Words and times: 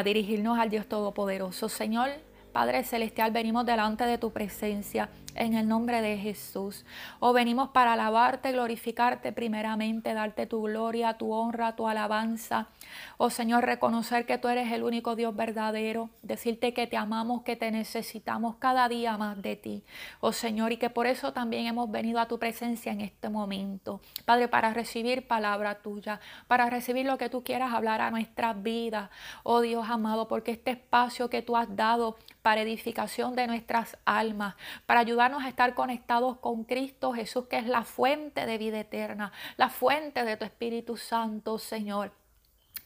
A 0.00 0.02
dirigirnos 0.02 0.58
al 0.58 0.70
Dios 0.70 0.86
Todopoderoso. 0.86 1.68
Señor, 1.68 2.08
Padre 2.54 2.84
Celestial, 2.84 3.32
venimos 3.32 3.66
delante 3.66 4.04
de 4.06 4.16
tu 4.16 4.30
presencia 4.30 5.10
en 5.34 5.54
el 5.54 5.68
nombre 5.68 6.02
de 6.02 6.18
Jesús. 6.18 6.84
O 7.18 7.32
venimos 7.32 7.70
para 7.70 7.94
alabarte, 7.94 8.52
glorificarte 8.52 9.32
primeramente, 9.32 10.14
darte 10.14 10.46
tu 10.46 10.62
gloria, 10.62 11.14
tu 11.14 11.32
honra, 11.32 11.76
tu 11.76 11.88
alabanza. 11.88 12.68
Oh 13.18 13.30
Señor, 13.30 13.64
reconocer 13.64 14.26
que 14.26 14.38
tú 14.38 14.48
eres 14.48 14.72
el 14.72 14.82
único 14.82 15.16
Dios 15.16 15.34
verdadero, 15.34 16.10
decirte 16.22 16.74
que 16.74 16.86
te 16.86 16.96
amamos, 16.96 17.42
que 17.42 17.56
te 17.56 17.70
necesitamos 17.70 18.56
cada 18.56 18.88
día 18.88 19.16
más 19.16 19.40
de 19.40 19.56
ti. 19.56 19.84
Oh 20.20 20.32
Señor, 20.32 20.72
y 20.72 20.76
que 20.76 20.90
por 20.90 21.06
eso 21.06 21.32
también 21.32 21.66
hemos 21.66 21.90
venido 21.90 22.18
a 22.20 22.28
tu 22.28 22.38
presencia 22.38 22.92
en 22.92 23.00
este 23.00 23.28
momento. 23.28 24.00
Padre, 24.24 24.48
para 24.48 24.72
recibir 24.72 25.26
palabra 25.26 25.76
tuya, 25.76 26.20
para 26.48 26.68
recibir 26.68 27.06
lo 27.06 27.18
que 27.18 27.28
tú 27.28 27.44
quieras 27.44 27.72
hablar 27.72 28.00
a 28.00 28.10
nuestras 28.10 28.60
vidas. 28.62 29.10
Oh 29.42 29.60
Dios 29.60 29.88
amado, 29.88 30.28
porque 30.28 30.52
este 30.52 30.72
espacio 30.72 31.30
que 31.30 31.42
tú 31.42 31.56
has 31.56 31.74
dado 31.76 32.16
para 32.42 32.62
edificación 32.62 33.36
de 33.36 33.46
nuestras 33.46 33.98
almas, 34.04 34.54
para 34.86 35.04
ayudarnos 35.20 35.44
a 35.44 35.48
estar 35.48 35.74
conectados 35.74 36.38
con 36.38 36.64
Cristo 36.64 37.12
Jesús, 37.12 37.46
que 37.46 37.58
es 37.58 37.66
la 37.66 37.84
fuente 37.84 38.46
de 38.46 38.56
vida 38.56 38.80
eterna, 38.80 39.32
la 39.58 39.68
fuente 39.68 40.24
de 40.24 40.38
tu 40.38 40.46
Espíritu 40.46 40.96
Santo, 40.96 41.58
Señor. 41.58 42.12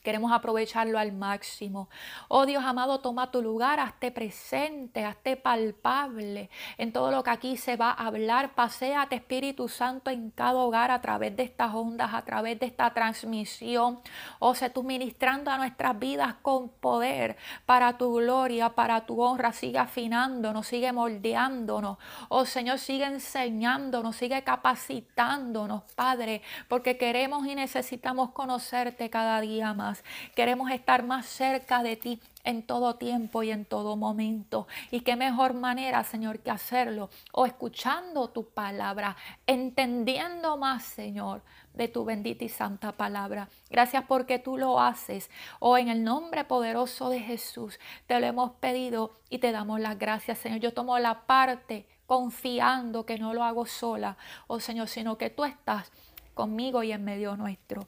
Queremos 0.04 0.32
aprovecharlo 0.32 0.98
al 0.98 1.12
máximo. 1.12 1.88
Oh 2.28 2.44
Dios 2.44 2.62
amado, 2.62 3.00
toma 3.00 3.30
tu 3.30 3.40
lugar, 3.40 3.80
hazte 3.80 4.10
presente, 4.10 5.02
hazte 5.02 5.38
palpable 5.38 6.50
en 6.76 6.92
todo 6.92 7.10
lo 7.10 7.24
que 7.24 7.30
aquí 7.30 7.56
se 7.56 7.76
va 7.76 7.90
a 7.90 8.08
hablar. 8.08 8.54
Paseate 8.54 9.16
Espíritu 9.16 9.66
Santo 9.66 10.10
en 10.10 10.30
cada 10.30 10.56
hogar 10.56 10.90
a 10.90 11.00
través 11.00 11.34
de 11.34 11.44
estas 11.44 11.72
ondas, 11.72 12.12
a 12.12 12.22
través 12.22 12.60
de 12.60 12.66
esta 12.66 12.92
transmisión. 12.92 14.00
Oh, 14.40 14.54
sé 14.54 14.68
tú 14.68 14.82
ministrando 14.82 15.50
a 15.50 15.56
nuestras 15.56 15.98
vidas 15.98 16.34
con 16.42 16.68
poder 16.68 17.38
para 17.64 17.96
tu 17.96 18.16
gloria, 18.16 18.74
para 18.74 19.06
tu 19.06 19.22
honra. 19.22 19.52
Sigue 19.52 19.78
afinándonos, 19.78 20.66
sigue 20.66 20.92
moldeándonos. 20.92 21.96
Oh 22.28 22.44
Señor, 22.44 22.78
sigue 22.78 23.06
enseñándonos, 23.06 24.16
sigue 24.16 24.44
capacitándonos, 24.44 25.84
Padre, 25.94 26.42
porque 26.68 26.98
queremos 26.98 27.46
y 27.46 27.54
necesitamos 27.54 28.32
conocerte 28.32 29.08
cada 29.08 29.40
día 29.40 29.72
más. 29.72 29.93
Queremos 30.34 30.70
estar 30.70 31.04
más 31.04 31.26
cerca 31.26 31.82
de 31.82 31.96
ti 31.96 32.20
en 32.44 32.62
todo 32.62 32.96
tiempo 32.96 33.42
y 33.42 33.50
en 33.50 33.64
todo 33.64 33.96
momento. 33.96 34.66
Y 34.90 35.00
qué 35.00 35.16
mejor 35.16 35.54
manera, 35.54 36.02
Señor, 36.04 36.40
que 36.40 36.50
hacerlo 36.50 37.10
o 37.32 37.46
escuchando 37.46 38.28
tu 38.30 38.48
palabra, 38.48 39.16
entendiendo 39.46 40.56
más, 40.56 40.84
Señor, 40.84 41.42
de 41.74 41.88
tu 41.88 42.04
bendita 42.04 42.44
y 42.44 42.48
santa 42.48 42.92
palabra. 42.92 43.48
Gracias 43.70 44.04
porque 44.06 44.38
tú 44.38 44.56
lo 44.56 44.80
haces. 44.80 45.30
Oh, 45.58 45.76
en 45.76 45.88
el 45.88 46.04
nombre 46.04 46.44
poderoso 46.44 47.08
de 47.08 47.20
Jesús 47.20 47.78
te 48.06 48.18
lo 48.20 48.26
hemos 48.26 48.52
pedido 48.52 49.12
y 49.30 49.38
te 49.38 49.52
damos 49.52 49.80
las 49.80 49.98
gracias, 49.98 50.38
Señor. 50.38 50.60
Yo 50.60 50.72
tomo 50.72 50.98
la 50.98 51.26
parte 51.26 51.86
confiando 52.06 53.06
que 53.06 53.18
no 53.18 53.32
lo 53.32 53.44
hago 53.44 53.66
sola, 53.66 54.16
oh 54.46 54.60
Señor, 54.60 54.88
sino 54.88 55.16
que 55.16 55.30
tú 55.30 55.44
estás 55.44 55.90
conmigo 56.34 56.82
y 56.82 56.92
en 56.92 57.04
medio 57.04 57.36
nuestro. 57.36 57.86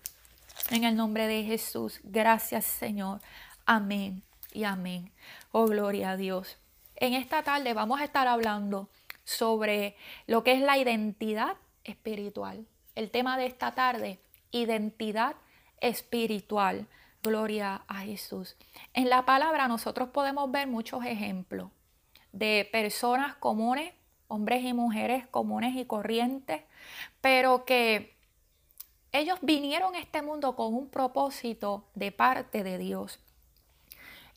En 0.70 0.83
el 0.83 0.97
nombre 0.97 1.28
de 1.28 1.45
Jesús, 1.45 2.00
gracias 2.03 2.64
Señor. 2.64 3.20
Amén 3.67 4.25
y 4.53 4.64
amén. 4.64 5.12
Oh, 5.53 5.67
gloria 5.67 6.11
a 6.11 6.17
Dios. 6.17 6.59
En 6.97 7.14
esta 7.14 7.45
tarde 7.45 7.72
vamos 7.72 8.00
a 8.00 8.05
estar 8.05 8.27
hablando 8.27 8.89
sobre 9.22 9.97
lo 10.27 10.42
que 10.42 10.55
es 10.55 10.61
la 10.61 10.77
identidad 10.77 11.56
espiritual. 11.84 12.67
El 12.97 13.12
tema 13.12 13.39
de 13.39 13.47
esta 13.47 13.77
tarde, 13.77 14.19
identidad 14.50 15.37
espiritual. 15.81 16.89
Gloria 17.22 17.84
a 17.87 18.00
Jesús. 18.00 18.56
En 18.92 19.09
la 19.09 19.25
palabra 19.25 19.69
nosotros 19.69 20.09
podemos 20.09 20.50
ver 20.50 20.67
muchos 20.67 21.05
ejemplos 21.05 21.70
de 22.33 22.69
personas 22.72 23.37
comunes, 23.37 23.94
hombres 24.27 24.64
y 24.64 24.72
mujeres 24.72 25.28
comunes 25.28 25.77
y 25.77 25.84
corrientes, 25.84 26.62
pero 27.20 27.65
que 27.65 28.16
ellos 29.19 29.38
vinieron 29.43 29.94
a 29.94 29.99
este 29.99 30.22
mundo 30.22 30.56
con 30.56 30.75
un 30.75 30.88
propósito 30.88 31.84
de 31.94 32.12
parte 32.12 32.62
de 32.62 32.78
Dios. 32.78 33.19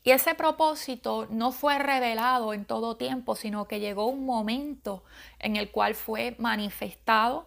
Y 0.02 0.12
ese 0.12 0.34
propósito 0.34 1.26
no 1.30 1.52
fue 1.52 1.78
revelado 1.78 2.54
en 2.54 2.64
todo 2.64 2.96
tiempo, 2.96 3.36
sino 3.36 3.68
que 3.68 3.80
llegó 3.80 4.06
un 4.06 4.24
momento 4.24 5.04
en 5.38 5.56
el 5.56 5.70
cual 5.70 5.94
fue 5.94 6.36
manifestado 6.38 7.46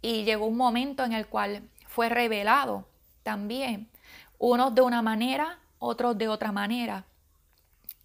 y 0.00 0.24
llegó 0.24 0.46
un 0.46 0.56
momento 0.56 1.04
en 1.04 1.12
el 1.12 1.26
cual 1.26 1.62
fue 1.86 2.08
revelado 2.08 2.86
también. 3.22 3.90
Unos 4.38 4.74
de 4.74 4.80
una 4.80 5.02
manera, 5.02 5.58
otros 5.78 6.16
de 6.16 6.28
otra 6.28 6.52
manera. 6.52 7.04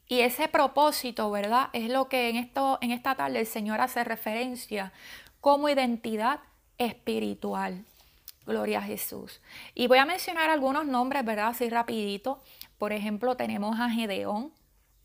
Y 0.08 0.20
ese 0.20 0.50
propósito, 0.50 1.32
¿verdad? 1.32 1.70
Es 1.72 1.90
lo 1.90 2.10
que 2.10 2.30
en, 2.30 2.36
esto, 2.36 2.78
en 2.82 2.92
esta 2.92 3.16
tarde 3.16 3.40
el 3.40 3.48
Señor 3.48 3.80
hace 3.80 4.04
referencia 4.04 4.92
como 5.40 5.70
identidad 5.70 6.42
espiritual. 6.78 7.86
Gloria 8.46 8.80
a 8.80 8.82
Jesús. 8.84 9.42
Y 9.74 9.88
voy 9.88 9.98
a 9.98 10.06
mencionar 10.06 10.50
algunos 10.50 10.86
nombres, 10.86 11.26
¿verdad? 11.26 11.48
Así 11.48 11.70
rapidito. 11.70 12.42
Por 12.78 12.94
ejemplo, 12.94 13.36
tenemos 13.36 13.80
a 13.80 13.90
Gedeón. 13.90 14.52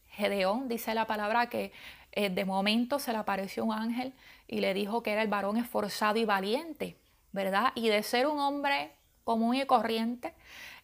Gedeón 0.08 0.68
dice 0.68 0.94
la 0.94 1.06
palabra 1.06 1.48
que 1.48 1.72
eh, 2.12 2.28
de 2.28 2.44
momento 2.44 2.98
se 2.98 3.12
le 3.12 3.18
apareció 3.18 3.64
un 3.64 3.72
ángel 3.72 4.12
y 4.46 4.60
le 4.60 4.74
dijo 4.74 5.02
que 5.02 5.12
era 5.12 5.22
el 5.22 5.28
varón 5.28 5.56
esforzado 5.56 6.18
y 6.18 6.24
valiente, 6.24 6.96
¿verdad? 7.32 7.72
Y 7.74 7.88
de 7.88 8.02
ser 8.02 8.26
un 8.26 8.38
hombre 8.40 8.92
común 9.24 9.54
y 9.54 9.64
corriente, 9.64 10.34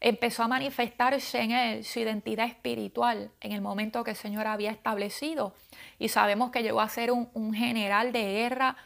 empezó 0.00 0.45
a 0.45 0.49
manifestarse 0.49 1.41
en 1.41 1.50
él 1.50 1.84
su 1.84 1.99
identidad 1.99 2.47
espiritual 2.47 3.31
en 3.41 3.53
el 3.53 3.61
momento 3.61 4.05
que 4.05 4.12
el 4.12 4.16
Señor 4.16 4.47
había 4.47 4.71
establecido. 4.71 5.53
Y 5.99 6.09
sabemos 6.09 6.53
que 6.53 6.62
llegó 6.62 6.81
a 6.81 6.89
ser 6.89 7.11
un, 7.11 7.28
un 7.34 7.53
general 7.53 8.12
de 8.12 8.22
guerra 8.22 8.77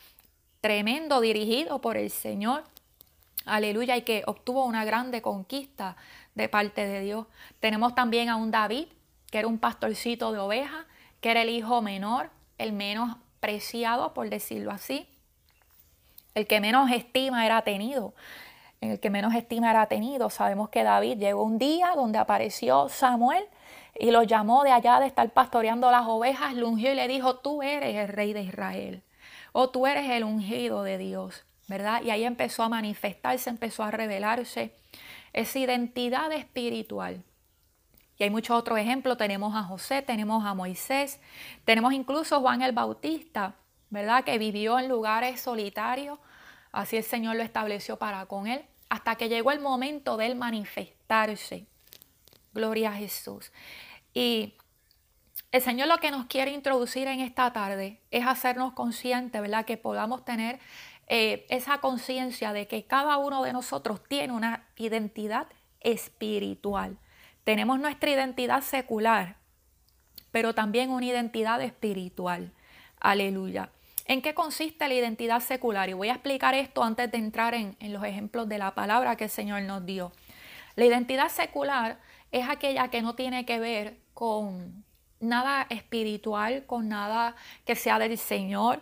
tremendo 0.61 1.21
dirigido 1.21 1.81
por 1.81 1.97
el 1.97 2.11
Señor 2.11 2.65
Aleluya, 3.47 3.97
y 3.97 4.03
que 4.03 4.23
obtuvo 4.27 4.65
una 4.65 4.85
grande 4.85 5.23
conquista 5.23 5.97
de 6.35 6.49
parte 6.49 6.87
de 6.87 7.01
Dios. 7.01 7.27
Tenemos 7.59 7.95
también 7.95 8.29
a 8.29 8.37
un 8.37 8.51
David, 8.51 8.89
que 9.31 9.39
era 9.39 9.49
un 9.49 9.59
pastorcito 9.59 10.33
de 10.33 10.39
ovejas, 10.39 10.87
que 11.21 11.31
era 11.31 11.43
el 11.43 11.49
hijo 11.49 11.83
menor, 11.83 12.31
el 12.59 12.73
menos 12.73 13.17
preciado, 13.41 14.15
por 14.15 14.29
decirlo 14.29 14.71
así. 14.71 15.09
El 16.35 16.47
que 16.47 16.61
menos 16.61 16.91
estima 16.91 17.45
era 17.47 17.63
tenido. 17.63 18.15
En 18.81 18.93
el 18.93 19.01
que 19.01 19.11
menos 19.11 19.35
estima 19.35 19.71
era 19.71 19.87
tenido. 19.87 20.31
Sabemos 20.31 20.69
que 20.69 20.85
David 20.85 21.19
llegó 21.19 21.43
un 21.43 21.59
día 21.59 21.93
donde 21.95 22.19
apareció 22.19 22.89
Samuel 22.89 23.45
y 23.99 24.11
lo 24.11 24.23
llamó 24.23 24.63
de 24.63 24.73
allá 24.73 25.01
de 25.01 25.07
estar 25.07 25.29
pastoreando 25.31 25.91
las 25.91 26.07
ovejas, 26.07 26.55
lo 26.55 26.69
ungió 26.69 26.93
y 26.93 26.95
le 26.95 27.09
dijo, 27.09 27.37
tú 27.37 27.63
eres 27.63 27.97
el 27.97 28.09
rey 28.09 28.33
de 28.33 28.43
Israel. 28.43 29.03
O 29.53 29.71
tú 29.71 29.87
eres 29.87 30.09
el 30.11 30.25
ungido 30.25 30.83
de 30.83 30.97
Dios. 30.99 31.45
¿Verdad? 31.71 32.03
Y 32.03 32.11
ahí 32.11 32.25
empezó 32.25 32.65
a 32.65 32.69
manifestarse, 32.69 33.49
empezó 33.49 33.85
a 33.85 33.93
revelarse 33.93 34.75
esa 35.33 35.59
identidad 35.61 36.33
espiritual. 36.33 37.23
Y 38.19 38.25
hay 38.25 38.31
muchos 38.31 38.59
otros 38.59 38.77
ejemplos, 38.77 39.17
tenemos 39.17 39.55
a 39.55 39.63
José, 39.63 40.03
tenemos 40.03 40.45
a 40.45 40.53
Moisés, 40.53 41.21
tenemos 41.65 41.93
incluso 41.93 42.41
Juan 42.41 42.63
el 42.63 42.73
Bautista, 42.73 43.55
¿verdad? 43.89 44.25
Que 44.25 44.37
vivió 44.37 44.81
en 44.81 44.89
lugares 44.89 45.41
solitarios, 45.41 46.19
así 46.73 46.97
el 46.97 47.05
Señor 47.05 47.37
lo 47.37 47.45
estableció 47.45 47.97
para 47.99 48.27
con 48.27 48.49
él, 48.49 48.65
hasta 48.89 49.15
que 49.15 49.29
llegó 49.29 49.53
el 49.53 49.61
momento 49.61 50.17
de 50.17 50.27
él 50.27 50.35
manifestarse. 50.35 51.67
Gloria 52.53 52.91
a 52.91 52.95
Jesús. 52.95 53.53
Y 54.13 54.55
el 55.53 55.63
Señor 55.63 55.87
lo 55.87 55.99
que 55.99 56.11
nos 56.11 56.27
quiere 56.27 56.51
introducir 56.51 57.07
en 57.07 57.21
esta 57.21 57.53
tarde 57.53 58.01
es 58.11 58.27
hacernos 58.27 58.73
conscientes, 58.73 59.41
¿verdad? 59.41 59.65
Que 59.65 59.77
podamos 59.77 60.25
tener 60.25 60.59
eh, 61.13 61.45
esa 61.49 61.79
conciencia 61.79 62.53
de 62.53 62.69
que 62.69 62.85
cada 62.85 63.17
uno 63.17 63.43
de 63.43 63.53
nosotros 63.53 64.01
tiene 64.07 64.33
una 64.33 64.69
identidad 64.77 65.49
espiritual. 65.81 66.99
Tenemos 67.43 67.81
nuestra 67.81 68.11
identidad 68.11 68.63
secular, 68.63 69.35
pero 70.31 70.55
también 70.55 70.91
una 70.91 71.05
identidad 71.05 71.61
espiritual. 71.63 72.53
Aleluya. 73.01 73.71
¿En 74.05 74.23
qué 74.23 74.35
consiste 74.35 74.87
la 74.87 74.95
identidad 74.95 75.41
secular? 75.41 75.89
Y 75.89 75.95
voy 75.95 76.11
a 76.11 76.13
explicar 76.13 76.55
esto 76.55 76.85
antes 76.85 77.11
de 77.11 77.19
entrar 77.19 77.55
en, 77.55 77.77
en 77.81 77.93
los 77.93 78.05
ejemplos 78.05 78.49
de 78.49 78.59
la 78.59 78.77
palabra 78.77 79.17
que 79.17 79.25
el 79.25 79.31
Señor 79.31 79.63
nos 79.63 79.85
dio. 79.85 80.13
La 80.77 80.85
identidad 80.85 81.29
secular 81.29 81.99
es 82.31 82.49
aquella 82.49 82.87
que 82.87 83.03
no 83.03 83.17
tiene 83.17 83.45
que 83.45 83.59
ver 83.59 83.99
con 84.15 84.85
nada 85.19 85.67
espiritual, 85.71 86.67
con 86.67 86.89
nada 86.89 87.35
que 87.65 87.75
sea 87.75 87.99
del 87.99 88.17
Señor, 88.17 88.81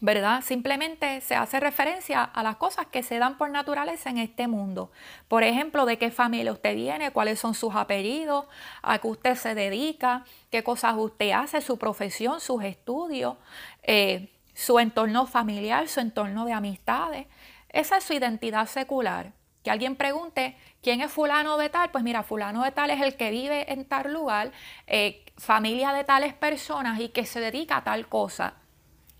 ¿verdad? 0.00 0.42
Simplemente 0.42 1.20
se 1.20 1.34
hace 1.34 1.58
referencia 1.58 2.22
a 2.22 2.42
las 2.42 2.56
cosas 2.56 2.86
que 2.86 3.02
se 3.02 3.18
dan 3.18 3.36
por 3.36 3.50
naturaleza 3.50 4.10
en 4.10 4.18
este 4.18 4.46
mundo. 4.46 4.92
Por 5.26 5.42
ejemplo, 5.42 5.86
de 5.86 5.98
qué 5.98 6.10
familia 6.10 6.52
usted 6.52 6.74
viene, 6.76 7.10
cuáles 7.10 7.40
son 7.40 7.54
sus 7.54 7.74
apellidos, 7.74 8.46
a 8.82 8.98
qué 8.98 9.08
usted 9.08 9.34
se 9.34 9.54
dedica, 9.54 10.24
qué 10.50 10.62
cosas 10.62 10.94
usted 10.96 11.32
hace, 11.32 11.60
su 11.60 11.78
profesión, 11.78 12.40
sus 12.40 12.62
estudios, 12.62 13.36
eh, 13.82 14.30
su 14.54 14.78
entorno 14.78 15.26
familiar, 15.26 15.88
su 15.88 16.00
entorno 16.00 16.44
de 16.44 16.52
amistades. 16.52 17.26
Esa 17.68 17.96
es 17.98 18.04
su 18.04 18.12
identidad 18.12 18.66
secular, 18.66 19.32
que 19.64 19.70
alguien 19.70 19.96
pregunte 19.96 20.56
quién 20.80 21.00
es 21.00 21.10
fulano 21.10 21.58
de 21.58 21.70
tal, 21.70 21.90
pues 21.90 22.04
mira, 22.04 22.22
fulano 22.22 22.62
de 22.62 22.70
tal 22.70 22.90
es 22.90 23.00
el 23.00 23.16
que 23.16 23.30
vive 23.30 23.72
en 23.72 23.84
tal 23.84 24.12
lugar, 24.12 24.52
eh, 24.86 25.24
familia 25.36 25.92
de 25.92 26.04
tales 26.04 26.34
personas 26.34 27.00
y 27.00 27.08
que 27.08 27.26
se 27.26 27.40
dedica 27.40 27.78
a 27.78 27.84
tal 27.84 28.08
cosa. 28.08 28.54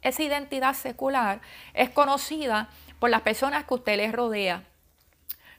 Esa 0.03 0.23
identidad 0.23 0.75
secular 0.75 1.41
es 1.75 1.91
conocida 1.91 2.69
por 2.99 3.11
las 3.11 3.23
personas 3.23 3.65
que 3.65 3.75
usted 3.75 3.97
les 3.97 4.13
rodea. 4.13 4.65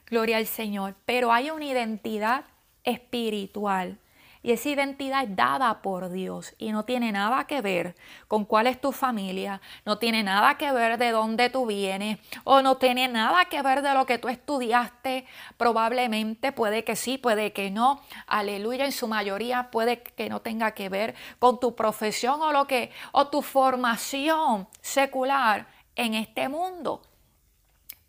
Gloria 0.06 0.38
al 0.38 0.46
Señor. 0.46 0.94
Pero 1.04 1.32
hay 1.32 1.50
una 1.50 1.64
identidad 1.64 2.44
espiritual 2.84 3.98
y 4.42 4.52
esa 4.52 4.70
identidad 4.70 5.24
es 5.24 5.36
dada 5.36 5.82
por 5.82 6.10
Dios 6.10 6.54
y 6.58 6.72
no 6.72 6.84
tiene 6.84 7.12
nada 7.12 7.46
que 7.46 7.60
ver 7.60 7.94
con 8.26 8.44
cuál 8.44 8.66
es 8.66 8.80
tu 8.80 8.92
familia, 8.92 9.60
no 9.84 9.98
tiene 9.98 10.22
nada 10.22 10.56
que 10.56 10.72
ver 10.72 10.98
de 10.98 11.10
dónde 11.10 11.50
tú 11.50 11.66
vienes 11.66 12.18
o 12.44 12.62
no 12.62 12.76
tiene 12.78 13.08
nada 13.08 13.44
que 13.46 13.60
ver 13.62 13.82
de 13.82 13.92
lo 13.92 14.06
que 14.06 14.18
tú 14.18 14.28
estudiaste. 14.28 15.26
Probablemente 15.56 16.52
puede 16.52 16.84
que 16.84 16.96
sí, 16.96 17.18
puede 17.18 17.52
que 17.52 17.70
no. 17.70 18.00
Aleluya, 18.26 18.86
en 18.86 18.92
su 18.92 19.06
mayoría 19.06 19.70
puede 19.70 20.02
que 20.02 20.28
no 20.28 20.40
tenga 20.40 20.72
que 20.72 20.88
ver 20.88 21.14
con 21.38 21.60
tu 21.60 21.74
profesión 21.74 22.40
o 22.40 22.52
lo 22.52 22.66
que 22.66 22.90
o 23.12 23.28
tu 23.28 23.42
formación 23.42 24.68
secular 24.80 25.66
en 25.96 26.14
este 26.14 26.48
mundo. 26.48 27.02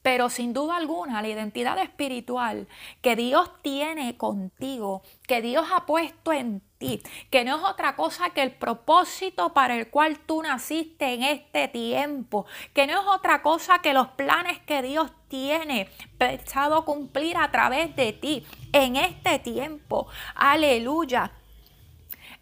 Pero 0.02 0.30
sin 0.30 0.54
duda 0.54 0.78
alguna, 0.78 1.22
la 1.22 1.28
identidad 1.28 1.78
espiritual 1.78 2.68
que 3.02 3.16
Dios 3.16 3.52
tiene 3.62 4.18
contigo, 4.18 5.04
que 5.28 5.42
Dios 5.42 5.68
ha 5.72 5.86
puesto 5.86 6.34
en 6.34 6.62
ti, 6.80 7.02
que 7.30 7.46
no 7.46 7.58
es 7.58 7.64
otra 7.64 7.96
cosa 7.96 8.32
que 8.32 8.42
el 8.42 8.52
propósito 8.52 9.54
para 9.54 9.76
el 9.76 9.90
cual 9.90 10.18
tú 10.20 10.42
naciste 10.42 11.14
en 11.14 11.24
este 11.24 11.68
tiempo, 11.68 12.48
que 12.74 12.88
no 12.88 12.94
es 12.94 13.08
otra 13.08 13.44
cosa 13.44 13.80
que 13.80 13.94
los 13.94 14.08
planes 14.10 14.60
que 14.60 14.82
Dios 14.82 15.12
tiene 15.28 15.88
pensado 16.18 16.84
cumplir 16.84 17.38
a 17.38 17.52
través 17.52 17.96
de 17.96 18.14
ti 18.14 18.46
en 18.74 18.96
este 18.96 19.38
tiempo. 19.38 20.08
Aleluya. 20.34 21.32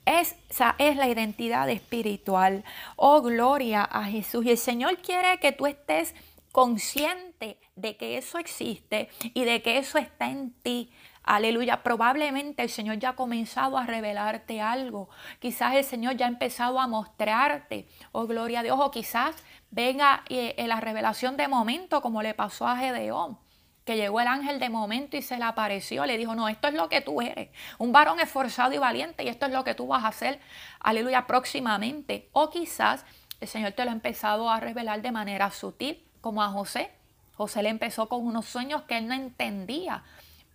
Esa 0.05 0.73
es 0.79 0.95
la 0.95 1.07
identidad 1.07 1.69
espiritual. 1.69 2.63
Oh, 2.95 3.21
gloria 3.21 3.83
a 3.83 4.05
Jesús. 4.05 4.43
Y 4.43 4.49
el 4.49 4.57
Señor 4.57 4.97
quiere 4.97 5.39
que 5.39 5.51
tú 5.51 5.67
estés 5.67 6.15
consciente 6.51 7.59
de 7.75 7.97
que 7.97 8.17
eso 8.17 8.37
existe 8.37 9.09
y 9.33 9.43
de 9.43 9.61
que 9.61 9.77
eso 9.77 9.97
está 9.97 10.29
en 10.29 10.51
ti. 10.51 10.91
Aleluya. 11.23 11.83
Probablemente 11.83 12.63
el 12.63 12.69
Señor 12.69 12.97
ya 12.97 13.09
ha 13.09 13.15
comenzado 13.15 13.77
a 13.77 13.85
revelarte 13.85 14.61
algo. 14.61 15.09
Quizás 15.39 15.75
el 15.75 15.83
Señor 15.83 16.15
ya 16.15 16.25
ha 16.25 16.29
empezado 16.29 16.79
a 16.79 16.87
mostrarte. 16.87 17.87
Oh, 18.11 18.25
gloria 18.25 18.61
a 18.61 18.63
Dios. 18.63 18.79
O 18.79 18.89
quizás 18.89 19.35
venga 19.69 20.23
eh, 20.29 20.55
la 20.67 20.79
revelación 20.79 21.37
de 21.37 21.47
momento, 21.47 22.01
como 22.01 22.23
le 22.23 22.33
pasó 22.33 22.67
a 22.67 22.77
Gedeón. 22.77 23.37
Que 23.85 23.95
llegó 23.95 24.21
el 24.21 24.27
ángel 24.27 24.59
de 24.59 24.69
momento 24.69 25.17
y 25.17 25.21
se 25.21 25.37
le 25.37 25.43
apareció. 25.43 26.05
Le 26.05 26.17
dijo: 26.17 26.33
No, 26.33 26.47
esto 26.47 26.67
es 26.67 26.73
lo 26.73 26.89
que 26.89 27.01
tú 27.01 27.21
eres. 27.21 27.49
Un 27.77 27.91
varón 27.91 28.19
esforzado 28.19 28.73
y 28.73 28.79
valiente. 28.79 29.23
Y 29.23 29.27
esto 29.27 29.45
es 29.45 29.51
lo 29.51 29.63
que 29.63 29.75
tú 29.75 29.87
vas 29.87 30.05
a 30.05 30.07
hacer. 30.07 30.39
Aleluya. 30.79 31.27
Próximamente. 31.27 32.29
O 32.31 32.49
quizás 32.49 33.05
el 33.39 33.47
Señor 33.47 33.73
te 33.73 33.85
lo 33.85 33.91
ha 33.91 33.93
empezado 33.93 34.49
a 34.49 34.59
revelar 34.59 35.03
de 35.03 35.11
manera 35.11 35.51
sutil 35.51 36.08
como 36.21 36.43
a 36.43 36.49
José. 36.49 36.91
José 37.35 37.63
le 37.63 37.69
empezó 37.69 38.09
con 38.09 38.25
unos 38.25 38.45
sueños 38.45 38.83
que 38.83 38.97
él 38.97 39.07
no 39.07 39.13
entendía, 39.13 40.03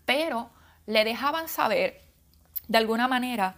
pero 0.05 0.50
le 0.87 1.05
dejaban 1.05 1.49
saber 1.49 2.02
de 2.69 2.78
alguna 2.78 3.08
manera 3.08 3.56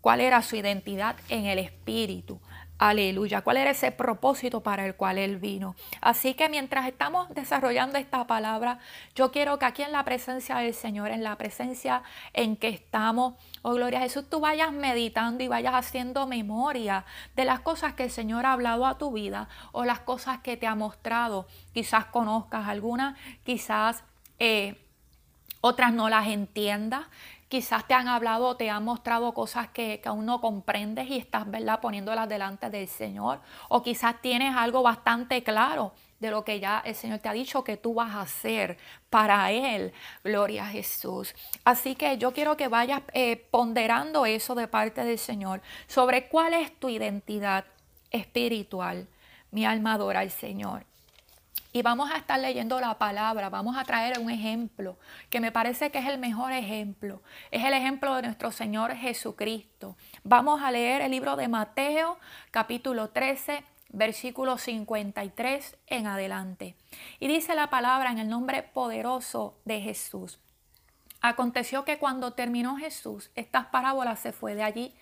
cuál 0.00 0.20
era 0.20 0.42
su 0.42 0.56
identidad 0.56 1.16
en 1.28 1.46
el 1.46 1.58
espíritu. 1.58 2.40
Aleluya. 2.80 3.42
¿Cuál 3.42 3.58
era 3.58 3.72
ese 3.72 3.92
propósito 3.92 4.62
para 4.62 4.86
el 4.86 4.94
cual 4.94 5.18
Él 5.18 5.36
vino? 5.36 5.76
Así 6.00 6.32
que 6.32 6.48
mientras 6.48 6.86
estamos 6.86 7.28
desarrollando 7.34 7.98
esta 7.98 8.26
palabra, 8.26 8.78
yo 9.14 9.30
quiero 9.30 9.58
que 9.58 9.66
aquí 9.66 9.82
en 9.82 9.92
la 9.92 10.02
presencia 10.02 10.56
del 10.56 10.72
Señor, 10.72 11.10
en 11.10 11.22
la 11.22 11.36
presencia 11.36 12.02
en 12.32 12.56
que 12.56 12.68
estamos, 12.68 13.34
oh 13.62 13.74
gloria 13.74 13.98
a 13.98 14.02
Jesús, 14.02 14.28
tú 14.28 14.40
vayas 14.40 14.72
meditando 14.72 15.42
y 15.44 15.48
vayas 15.48 15.74
haciendo 15.74 16.26
memoria 16.26 17.04
de 17.36 17.44
las 17.44 17.60
cosas 17.60 17.94
que 17.94 18.04
el 18.04 18.10
Señor 18.10 18.46
ha 18.46 18.52
hablado 18.52 18.86
a 18.86 18.98
tu 18.98 19.12
vida 19.12 19.48
o 19.72 19.84
las 19.84 20.00
cosas 20.00 20.40
que 20.40 20.56
te 20.56 20.66
ha 20.66 20.74
mostrado. 20.74 21.46
Quizás 21.72 22.06
conozcas 22.06 22.68
algunas, 22.68 23.18
quizás... 23.44 24.04
Eh, 24.38 24.86
otras 25.60 25.92
no 25.92 26.08
las 26.08 26.26
entiendas, 26.28 27.06
quizás 27.48 27.86
te 27.86 27.94
han 27.94 28.08
hablado, 28.08 28.56
te 28.56 28.70
han 28.70 28.84
mostrado 28.84 29.34
cosas 29.34 29.68
que, 29.68 30.00
aún 30.06 30.24
no 30.24 30.40
comprendes 30.40 31.08
y 31.08 31.18
estás, 31.18 31.50
¿verdad?, 31.50 31.80
poniéndolas 31.80 32.28
delante 32.28 32.70
del 32.70 32.88
Señor. 32.88 33.40
O 33.68 33.82
quizás 33.82 34.20
tienes 34.22 34.56
algo 34.56 34.82
bastante 34.82 35.42
claro 35.42 35.92
de 36.20 36.30
lo 36.30 36.44
que 36.44 36.60
ya 36.60 36.82
el 36.84 36.94
Señor 36.94 37.18
te 37.18 37.28
ha 37.28 37.32
dicho 37.32 37.64
que 37.64 37.76
tú 37.76 37.94
vas 37.94 38.14
a 38.14 38.20
hacer 38.20 38.76
para 39.08 39.50
Él. 39.50 39.92
Gloria 40.22 40.64
a 40.64 40.68
Jesús. 40.68 41.34
Así 41.64 41.96
que 41.96 42.18
yo 42.18 42.32
quiero 42.32 42.56
que 42.56 42.68
vayas 42.68 43.02
eh, 43.12 43.36
ponderando 43.50 44.26
eso 44.26 44.54
de 44.54 44.68
parte 44.68 45.02
del 45.02 45.18
Señor 45.18 45.62
sobre 45.86 46.28
cuál 46.28 46.54
es 46.54 46.78
tu 46.78 46.88
identidad 46.88 47.64
espiritual. 48.10 49.08
Mi 49.50 49.64
alma 49.64 49.94
adora 49.94 50.20
al 50.20 50.30
Señor. 50.30 50.84
Y 51.72 51.82
vamos 51.82 52.10
a 52.10 52.16
estar 52.16 52.38
leyendo 52.40 52.80
la 52.80 52.98
palabra, 52.98 53.48
vamos 53.48 53.76
a 53.76 53.84
traer 53.84 54.18
un 54.18 54.28
ejemplo 54.28 54.96
que 55.28 55.38
me 55.38 55.52
parece 55.52 55.90
que 55.90 55.98
es 55.98 56.06
el 56.06 56.18
mejor 56.18 56.50
ejemplo. 56.50 57.22
Es 57.52 57.64
el 57.64 57.72
ejemplo 57.72 58.16
de 58.16 58.22
nuestro 58.22 58.50
Señor 58.50 58.96
Jesucristo. 58.96 59.96
Vamos 60.24 60.62
a 60.62 60.72
leer 60.72 61.00
el 61.00 61.12
libro 61.12 61.36
de 61.36 61.46
Mateo 61.46 62.18
capítulo 62.50 63.10
13, 63.10 63.62
versículo 63.92 64.58
53 64.58 65.76
en 65.86 66.06
adelante. 66.06 66.74
Y 67.18 67.28
dice 67.28 67.54
la 67.54 67.70
palabra 67.70 68.10
en 68.10 68.18
el 68.18 68.28
nombre 68.28 68.62
poderoso 68.62 69.58
de 69.64 69.80
Jesús. 69.80 70.38
Aconteció 71.20 71.84
que 71.84 71.98
cuando 71.98 72.32
terminó 72.32 72.76
Jesús 72.76 73.30
estas 73.34 73.66
parábolas 73.66 74.20
se 74.20 74.32
fue 74.32 74.54
de 74.54 74.62
allí 74.62 74.94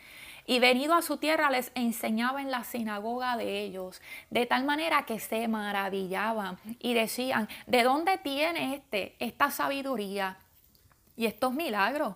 y 0.46 0.58
venido 0.60 0.94
a 0.94 1.02
su 1.02 1.18
tierra 1.18 1.50
les 1.50 1.70
enseñaba 1.74 2.40
en 2.40 2.50
la 2.50 2.64
sinagoga 2.64 3.36
de 3.36 3.60
ellos, 3.60 4.00
de 4.30 4.46
tal 4.46 4.64
manera 4.64 5.04
que 5.04 5.20
se 5.20 5.46
maravillaban 5.46 6.58
y 6.78 6.94
decían, 6.94 7.48
¿de 7.66 7.82
dónde 7.82 8.18
tiene 8.18 8.74
este 8.74 9.14
esta 9.20 9.50
sabiduría 9.50 10.38
y 11.16 11.26
estos 11.26 11.52
milagros? 11.52 12.14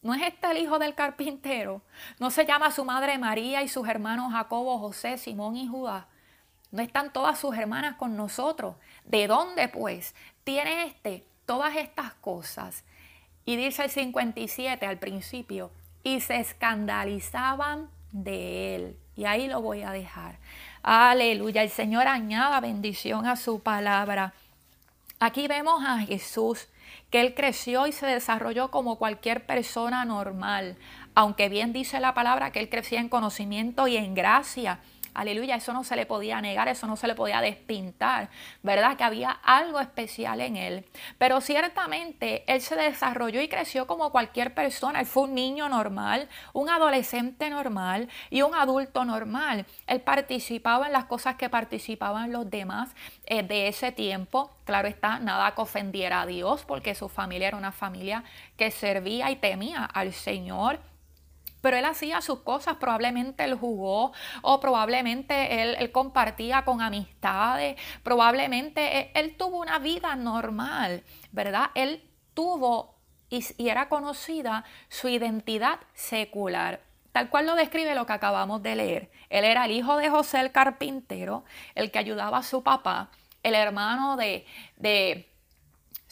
¿No 0.00 0.14
es 0.14 0.22
este 0.22 0.50
el 0.50 0.58
hijo 0.58 0.78
del 0.78 0.94
carpintero? 0.94 1.82
¿No 2.18 2.30
se 2.30 2.46
llama 2.46 2.70
su 2.70 2.84
madre 2.84 3.18
María 3.18 3.62
y 3.62 3.68
sus 3.68 3.86
hermanos 3.86 4.32
Jacobo, 4.32 4.78
José, 4.78 5.18
Simón 5.18 5.56
y 5.56 5.68
Judá? 5.68 6.08
¿No 6.72 6.82
están 6.82 7.12
todas 7.12 7.38
sus 7.38 7.56
hermanas 7.56 7.96
con 7.96 8.16
nosotros? 8.16 8.76
¿De 9.04 9.26
dónde 9.26 9.68
pues 9.68 10.14
tiene 10.42 10.86
este 10.86 11.24
todas 11.44 11.76
estas 11.76 12.14
cosas? 12.14 12.82
Y 13.44 13.56
dice 13.56 13.84
el 13.84 13.90
57 13.90 14.86
al 14.86 14.98
principio, 14.98 15.70
y 16.02 16.20
se 16.20 16.36
escandalizaban 16.36 17.88
de 18.10 18.74
él. 18.74 18.96
Y 19.16 19.26
ahí 19.26 19.48
lo 19.48 19.60
voy 19.60 19.82
a 19.82 19.90
dejar. 19.90 20.38
Aleluya. 20.82 21.62
El 21.62 21.70
Señor 21.70 22.08
añada 22.08 22.60
bendición 22.60 23.26
a 23.26 23.36
su 23.36 23.60
palabra. 23.60 24.32
Aquí 25.20 25.46
vemos 25.46 25.84
a 25.84 25.98
Jesús, 25.98 26.68
que 27.10 27.20
él 27.20 27.34
creció 27.34 27.86
y 27.86 27.92
se 27.92 28.06
desarrolló 28.06 28.70
como 28.70 28.96
cualquier 28.96 29.46
persona 29.46 30.04
normal. 30.04 30.76
Aunque 31.14 31.48
bien 31.48 31.72
dice 31.72 32.00
la 32.00 32.14
palabra 32.14 32.50
que 32.50 32.60
él 32.60 32.70
crecía 32.70 33.00
en 33.00 33.08
conocimiento 33.08 33.86
y 33.86 33.96
en 33.96 34.14
gracia 34.14 34.80
Aleluya, 35.14 35.56
eso 35.56 35.74
no 35.74 35.84
se 35.84 35.94
le 35.94 36.06
podía 36.06 36.40
negar, 36.40 36.68
eso 36.68 36.86
no 36.86 36.96
se 36.96 37.06
le 37.06 37.14
podía 37.14 37.42
despintar, 37.42 38.30
¿verdad? 38.62 38.96
Que 38.96 39.04
había 39.04 39.30
algo 39.30 39.78
especial 39.78 40.40
en 40.40 40.56
él. 40.56 40.84
Pero 41.18 41.42
ciertamente 41.42 42.44
él 42.46 42.62
se 42.62 42.76
desarrolló 42.76 43.42
y 43.42 43.48
creció 43.48 43.86
como 43.86 44.10
cualquier 44.10 44.54
persona. 44.54 45.00
Él 45.00 45.06
fue 45.06 45.24
un 45.24 45.34
niño 45.34 45.68
normal, 45.68 46.28
un 46.54 46.70
adolescente 46.70 47.50
normal 47.50 48.08
y 48.30 48.40
un 48.40 48.54
adulto 48.54 49.04
normal. 49.04 49.66
Él 49.86 50.00
participaba 50.00 50.86
en 50.86 50.92
las 50.92 51.04
cosas 51.04 51.36
que 51.36 51.50
participaban 51.50 52.32
los 52.32 52.48
demás 52.50 52.90
eh, 53.26 53.42
de 53.42 53.68
ese 53.68 53.92
tiempo. 53.92 54.50
Claro 54.64 54.88
está, 54.88 55.18
nada 55.18 55.54
que 55.54 55.60
ofendiera 55.60 56.22
a 56.22 56.26
Dios 56.26 56.64
porque 56.64 56.94
su 56.94 57.10
familia 57.10 57.48
era 57.48 57.56
una 57.58 57.72
familia 57.72 58.24
que 58.56 58.70
servía 58.70 59.30
y 59.30 59.36
temía 59.36 59.84
al 59.84 60.12
Señor 60.14 60.80
pero 61.62 61.78
él 61.78 61.86
hacía 61.86 62.20
sus 62.20 62.40
cosas, 62.40 62.76
probablemente 62.76 63.44
él 63.44 63.54
jugó 63.54 64.12
o 64.42 64.60
probablemente 64.60 65.62
él, 65.62 65.90
compartía 65.92 66.64
con 66.64 66.82
amistades, 66.82 67.80
probablemente 68.02 69.18
él, 69.18 69.36
tuvo 69.38 69.60
una 69.60 69.78
vida 69.78 70.14
normal, 70.16 71.04
¿verdad? 71.30 71.70
Él 71.74 72.02
tuvo 72.34 72.96
y, 73.30 73.44
y 73.56 73.70
era 73.70 73.88
conocida 73.88 74.64
su 74.88 75.08
identidad 75.08 75.80
secular. 75.94 76.80
Tal 77.12 77.28
cual 77.28 77.46
lo 77.46 77.54
describe 77.54 77.94
lo 77.94 78.06
que 78.06 78.14
acabamos 78.14 78.62
de 78.62 78.74
leer. 78.74 79.10
Él 79.28 79.44
era 79.44 79.66
el 79.66 79.70
hijo 79.72 79.96
de 79.98 80.08
José 80.08 80.40
el 80.40 80.50
carpintero, 80.50 81.44
el 81.74 81.90
que 81.90 81.98
ayudaba 81.98 82.38
a 82.38 82.42
su 82.42 82.62
papá, 82.62 83.10
el 83.42 83.54
hermano 83.54 84.16
de, 84.16 84.46
de 84.76 85.31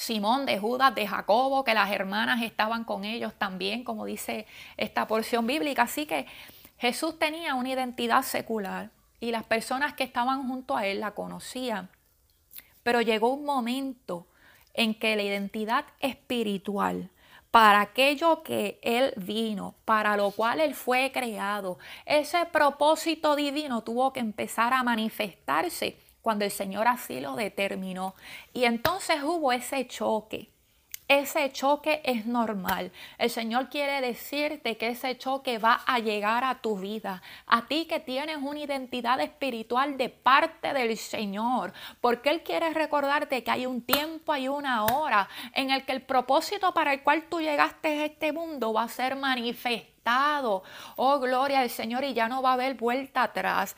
Simón, 0.00 0.47
de 0.47 0.59
Judas, 0.59 0.95
de 0.95 1.07
Jacobo, 1.07 1.62
que 1.62 1.75
las 1.75 1.90
hermanas 1.90 2.40
estaban 2.40 2.85
con 2.85 3.04
ellos 3.04 3.35
también, 3.35 3.85
como 3.85 4.07
dice 4.07 4.47
esta 4.78 5.07
porción 5.07 5.47
bíblica. 5.47 5.83
Así 5.83 6.07
que 6.07 6.26
Jesús 6.78 7.19
tenía 7.19 7.54
una 7.54 7.69
identidad 7.69 8.23
secular 8.23 8.90
y 9.21 9.30
las 9.30 9.45
personas 9.45 9.92
que 9.92 10.04
estaban 10.04 10.49
junto 10.49 10.75
a 10.75 10.87
él 10.87 11.00
la 11.00 11.11
conocían. 11.11 11.90
Pero 12.83 13.02
llegó 13.02 13.28
un 13.28 13.45
momento 13.45 14.26
en 14.73 14.95
que 14.95 15.16
la 15.16 15.23
identidad 15.23 15.85
espiritual 15.99 17.11
para 17.50 17.83
aquello 17.83 18.42
que 18.42 18.78
Él 18.83 19.12
vino, 19.16 19.75
para 19.85 20.16
lo 20.16 20.30
cual 20.30 20.61
Él 20.61 20.75
fue 20.75 21.11
creado. 21.12 21.78
Ese 22.07 22.47
propósito 22.47 23.37
divino 23.37 23.83
tuvo 23.83 24.14
que 24.14 24.21
empezar 24.21 24.73
a 24.73 24.83
manifestarse 24.83 25.99
cuando 26.23 26.45
el 26.45 26.50
Señor 26.50 26.89
así 26.89 27.21
lo 27.21 27.37
determinó. 27.37 28.15
Y 28.53 28.65
entonces 28.65 29.23
hubo 29.23 29.53
ese 29.53 29.87
choque 29.87 30.50
ese 31.11 31.50
choque 31.50 32.00
es 32.05 32.25
normal. 32.25 32.93
El 33.19 33.31
Señor 33.31 33.69
quiere 33.69 34.00
decirte 34.00 34.77
que 34.77 34.91
ese 34.91 35.19
choque 35.19 35.59
va 35.59 35.81
a 35.85 35.99
llegar 35.99 36.45
a 36.45 36.61
tu 36.61 36.79
vida. 36.79 37.21
A 37.49 37.67
ti 37.67 37.87
que 37.87 37.99
tienes 37.99 38.37
una 38.37 38.61
identidad 38.61 39.21
espiritual 39.21 39.99
de 39.99 40.09
parte 40.09 40.73
del 40.73 40.97
Señor. 40.97 41.73
Porque 42.00 42.31
Él 42.31 42.45
quiere 42.45 42.73
recordarte 42.73 43.43
que 43.43 43.50
hay 43.50 43.67
un 43.67 43.83
tiempo, 43.83 44.33
hay 44.33 44.47
una 44.47 44.85
hora 44.85 45.29
en 45.53 45.73
el 45.73 45.85
que 45.85 45.91
el 45.91 46.03
propósito 46.03 46.73
para 46.73 46.93
el 46.93 47.03
cual 47.03 47.25
tú 47.29 47.41
llegaste 47.41 47.89
a 47.89 48.05
este 48.05 48.33
mundo 48.33 48.73
va 48.73 48.85
a 48.85 48.89
ser 48.89 49.17
manifestado. 49.17 50.62
Oh, 50.95 51.19
gloria 51.19 51.59
al 51.59 51.71
Señor 51.71 52.05
y 52.05 52.15
ya 52.15 52.29
no 52.29 52.41
va 52.41 52.50
a 52.50 52.55
haber 52.55 52.75
vuelta 52.75 53.25
atrás. 53.25 53.75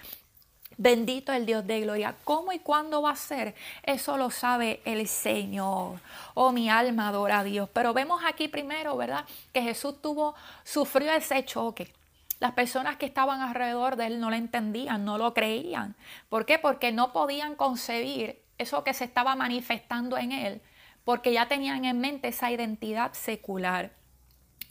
Bendito 0.82 1.32
el 1.32 1.46
Dios 1.46 1.64
de 1.64 1.80
gloria. 1.82 2.16
¿Cómo 2.24 2.52
y 2.52 2.58
cuándo 2.58 3.02
va 3.02 3.12
a 3.12 3.16
ser? 3.16 3.54
Eso 3.84 4.16
lo 4.16 4.30
sabe 4.32 4.80
el 4.84 5.06
Señor. 5.06 6.00
Oh, 6.34 6.50
mi 6.50 6.68
alma 6.68 7.06
adora 7.06 7.38
a 7.38 7.44
Dios. 7.44 7.68
Pero 7.72 7.94
vemos 7.94 8.20
aquí 8.26 8.48
primero, 8.48 8.96
¿verdad? 8.96 9.24
Que 9.52 9.62
Jesús 9.62 10.02
tuvo, 10.02 10.34
sufrió 10.64 11.12
ese 11.12 11.44
choque. 11.44 11.92
Las 12.40 12.50
personas 12.54 12.96
que 12.96 13.06
estaban 13.06 13.42
alrededor 13.42 13.94
de 13.94 14.06
él 14.06 14.18
no 14.18 14.28
lo 14.28 14.34
entendían, 14.34 15.04
no 15.04 15.18
lo 15.18 15.32
creían. 15.34 15.94
¿Por 16.28 16.46
qué? 16.46 16.58
Porque 16.58 16.90
no 16.90 17.12
podían 17.12 17.54
concebir 17.54 18.42
eso 18.58 18.82
que 18.82 18.92
se 18.92 19.04
estaba 19.04 19.36
manifestando 19.36 20.18
en 20.18 20.32
él, 20.32 20.62
porque 21.04 21.32
ya 21.32 21.46
tenían 21.46 21.84
en 21.84 22.00
mente 22.00 22.26
esa 22.26 22.50
identidad 22.50 23.12
secular 23.12 23.92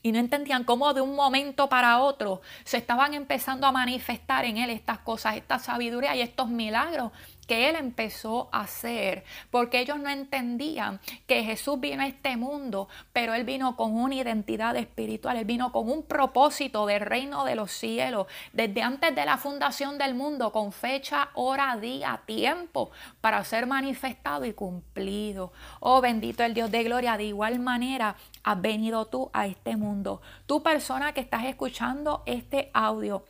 y 0.04 0.12
no 0.12 0.20
entendían 0.20 0.64
cómo 0.64 0.94
de 0.94 1.02
un 1.02 1.16
momento 1.16 1.70
para 1.70 2.00
otro 2.00 2.42
se 2.64 2.78
estaban 2.78 3.14
empezando 3.14 3.68
a 3.68 3.72
manifestar 3.72 4.46
en 4.46 4.58
él 4.58 4.70
estas 4.70 5.00
cosas, 5.00 5.36
esta 5.36 5.60
sabiduría 5.60 6.16
y 6.16 6.22
estos 6.22 6.50
milagros 6.50 7.12
que 7.48 7.70
él 7.70 7.76
empezó 7.76 8.50
a 8.52 8.62
hacer, 8.62 9.24
porque 9.50 9.80
ellos 9.80 10.00
no 10.00 10.10
entendían 10.10 11.00
que 11.28 11.44
Jesús 11.44 11.80
vino 11.80 12.04
a 12.04 12.08
este 12.08 12.38
mundo, 12.38 12.88
pero 13.14 13.34
él 13.34 13.44
vino 13.44 13.76
con 13.76 13.96
una 13.96 14.16
identidad 14.16 14.76
espiritual, 14.76 15.38
él 15.38 15.46
vino 15.46 15.72
con 15.72 15.90
un 15.90 16.04
propósito 16.04 16.86
del 16.86 17.02
reino 17.02 17.44
de 17.46 17.56
los 17.56 17.72
cielos, 17.72 18.28
desde 18.54 18.82
antes 18.82 19.16
de 19.16 19.26
la 19.26 19.38
fundación 19.38 19.98
del 19.98 20.14
mundo, 20.14 20.52
con 20.52 20.72
fecha, 20.72 21.30
hora, 21.34 21.78
día, 21.78 22.22
tiempo, 22.26 22.92
para 23.20 23.44
ser 23.44 23.68
manifestado 23.68 24.46
y 24.46 24.54
cumplido. 24.54 25.52
Oh 25.80 26.02
bendito 26.02 26.44
el 26.44 26.54
Dios 26.54 26.72
de 26.72 26.84
gloria, 26.84 27.18
de 27.18 27.26
igual 27.26 27.60
manera 27.60 28.16
has 28.44 28.62
venido 28.62 29.06
tú 29.06 29.30
a 29.34 29.48
este 29.48 29.76
mundo. 29.76 30.22
Tú 30.46 30.64
persona 30.64 31.14
que 31.14 31.22
estás 31.22 31.46
escuchando 31.46 32.24
este 32.26 32.70
audio 32.74 33.24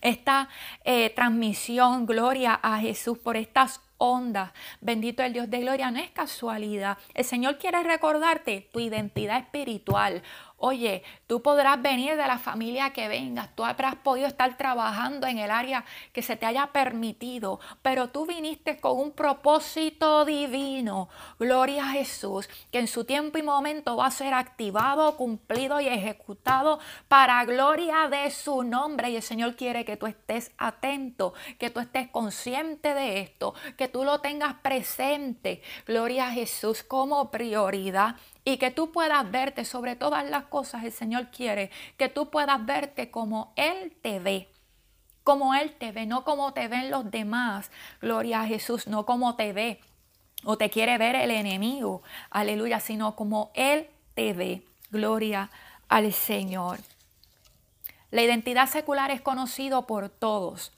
esta 0.00 0.48
eh, 0.84 1.10
transmisión, 1.10 2.06
gloria 2.06 2.58
a 2.62 2.78
Jesús 2.78 3.18
por 3.18 3.36
estas 3.36 3.80
ondas. 3.98 4.52
Bendito 4.80 5.22
el 5.22 5.32
Dios 5.32 5.50
de 5.50 5.60
gloria, 5.60 5.90
no 5.90 5.98
es 5.98 6.10
casualidad. 6.10 6.98
El 7.14 7.24
Señor 7.24 7.58
quiere 7.58 7.82
recordarte 7.82 8.68
tu 8.72 8.80
identidad 8.80 9.38
espiritual. 9.38 10.22
Oye, 10.58 11.02
tú 11.26 11.42
podrás 11.42 11.82
venir 11.82 12.16
de 12.16 12.26
la 12.26 12.38
familia 12.38 12.94
que 12.94 13.08
vengas, 13.08 13.54
tú 13.54 13.62
habrás 13.62 13.96
podido 13.96 14.26
estar 14.26 14.56
trabajando 14.56 15.26
en 15.26 15.38
el 15.38 15.50
área 15.50 15.84
que 16.14 16.22
se 16.22 16.34
te 16.36 16.46
haya 16.46 16.68
permitido, 16.68 17.60
pero 17.82 18.08
tú 18.08 18.24
viniste 18.24 18.80
con 18.80 18.98
un 18.98 19.12
propósito 19.12 20.24
divino. 20.24 21.10
Gloria 21.38 21.84
a 21.84 21.92
Jesús, 21.92 22.48
que 22.72 22.78
en 22.78 22.88
su 22.88 23.04
tiempo 23.04 23.36
y 23.36 23.42
momento 23.42 23.96
va 23.96 24.06
a 24.06 24.10
ser 24.10 24.32
activado, 24.32 25.18
cumplido 25.18 25.78
y 25.78 25.88
ejecutado 25.88 26.78
para 27.06 27.44
gloria 27.44 28.08
de 28.08 28.30
su 28.30 28.62
nombre. 28.62 29.10
Y 29.10 29.16
el 29.16 29.22
Señor 29.22 29.56
quiere 29.56 29.84
que 29.84 29.98
tú 29.98 30.06
estés 30.06 30.52
atento, 30.56 31.34
que 31.58 31.68
tú 31.68 31.80
estés 31.80 32.08
consciente 32.08 32.94
de 32.94 33.20
esto, 33.20 33.52
que 33.76 33.88
tú 33.88 34.04
lo 34.04 34.20
tengas 34.22 34.54
presente. 34.54 35.60
Gloria 35.86 36.28
a 36.28 36.32
Jesús 36.32 36.82
como 36.82 37.30
prioridad 37.30 38.16
y 38.46 38.58
que 38.58 38.70
tú 38.70 38.92
puedas 38.92 39.28
verte 39.28 39.64
sobre 39.64 39.96
todas 39.96 40.24
las 40.30 40.44
cosas, 40.44 40.84
el 40.84 40.92
Señor 40.92 41.32
quiere 41.32 41.72
que 41.96 42.08
tú 42.08 42.30
puedas 42.30 42.64
verte 42.64 43.10
como 43.10 43.52
Él 43.56 43.92
te 44.02 44.20
ve, 44.20 44.48
como 45.24 45.52
Él 45.56 45.72
te 45.72 45.90
ve, 45.90 46.06
no 46.06 46.22
como 46.22 46.52
te 46.52 46.68
ven 46.68 46.88
los 46.88 47.10
demás, 47.10 47.72
gloria 48.00 48.42
a 48.42 48.46
Jesús, 48.46 48.86
no 48.86 49.04
como 49.04 49.34
te 49.34 49.52
ve 49.52 49.80
o 50.44 50.56
te 50.56 50.70
quiere 50.70 50.96
ver 50.96 51.16
el 51.16 51.32
enemigo, 51.32 52.04
aleluya, 52.30 52.78
sino 52.78 53.16
como 53.16 53.50
Él 53.54 53.88
te 54.14 54.32
ve, 54.32 54.62
gloria 54.92 55.50
al 55.88 56.12
Señor. 56.12 56.78
La 58.12 58.22
identidad 58.22 58.68
secular 58.68 59.10
es 59.10 59.20
conocido 59.20 59.88
por 59.88 60.08
todos, 60.08 60.70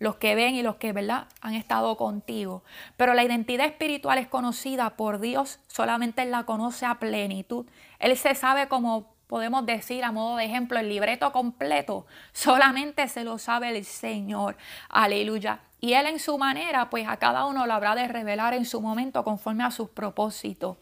los 0.00 0.16
que 0.16 0.34
ven 0.34 0.56
y 0.56 0.62
los 0.62 0.76
que, 0.76 0.92
¿verdad?, 0.92 1.28
han 1.42 1.54
estado 1.54 1.96
contigo. 1.96 2.64
Pero 2.96 3.14
la 3.14 3.22
identidad 3.22 3.66
espiritual 3.66 4.18
es 4.18 4.26
conocida 4.26 4.96
por 4.96 5.20
Dios, 5.20 5.60
solamente 5.68 6.22
Él 6.22 6.32
la 6.32 6.44
conoce 6.44 6.86
a 6.86 6.98
plenitud. 6.98 7.66
Él 8.00 8.16
se 8.16 8.34
sabe 8.34 8.66
como 8.66 9.14
podemos 9.28 9.64
decir 9.64 10.02
a 10.02 10.10
modo 10.10 10.38
de 10.38 10.46
ejemplo 10.46 10.80
el 10.80 10.88
libreto 10.88 11.30
completo, 11.30 12.04
solamente 12.32 13.06
se 13.06 13.22
lo 13.22 13.38
sabe 13.38 13.68
el 13.68 13.84
Señor. 13.84 14.56
Aleluya. 14.88 15.60
Y 15.80 15.92
Él 15.92 16.06
en 16.06 16.18
su 16.18 16.36
manera, 16.38 16.90
pues 16.90 17.06
a 17.06 17.18
cada 17.18 17.44
uno 17.44 17.66
lo 17.66 17.74
habrá 17.74 17.94
de 17.94 18.08
revelar 18.08 18.54
en 18.54 18.64
su 18.64 18.80
momento 18.80 19.22
conforme 19.22 19.64
a 19.64 19.70
sus 19.70 19.90
propósitos. 19.90 20.78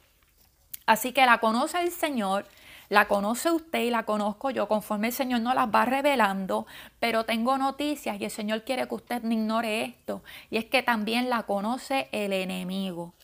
Así 0.86 1.12
que 1.12 1.26
la 1.26 1.38
conoce 1.38 1.80
el 1.80 1.90
Señor 1.90 2.46
la 2.88 3.06
conoce 3.06 3.50
usted 3.50 3.80
y 3.80 3.90
la 3.90 4.04
conozco 4.04 4.50
yo 4.50 4.68
conforme 4.68 5.08
el 5.08 5.12
Señor 5.12 5.40
nos 5.40 5.54
las 5.54 5.68
va 5.68 5.84
revelando, 5.84 6.66
pero 6.98 7.24
tengo 7.24 7.58
noticias 7.58 8.20
y 8.20 8.24
el 8.24 8.30
Señor 8.30 8.64
quiere 8.64 8.88
que 8.88 8.94
usted 8.94 9.22
no 9.22 9.32
ignore 9.32 9.84
esto. 9.84 10.22
Y 10.50 10.56
es 10.56 10.64
que 10.64 10.82
también 10.82 11.28
la 11.28 11.42
conoce 11.42 12.08
el 12.12 12.32
enemigo. 12.32 13.14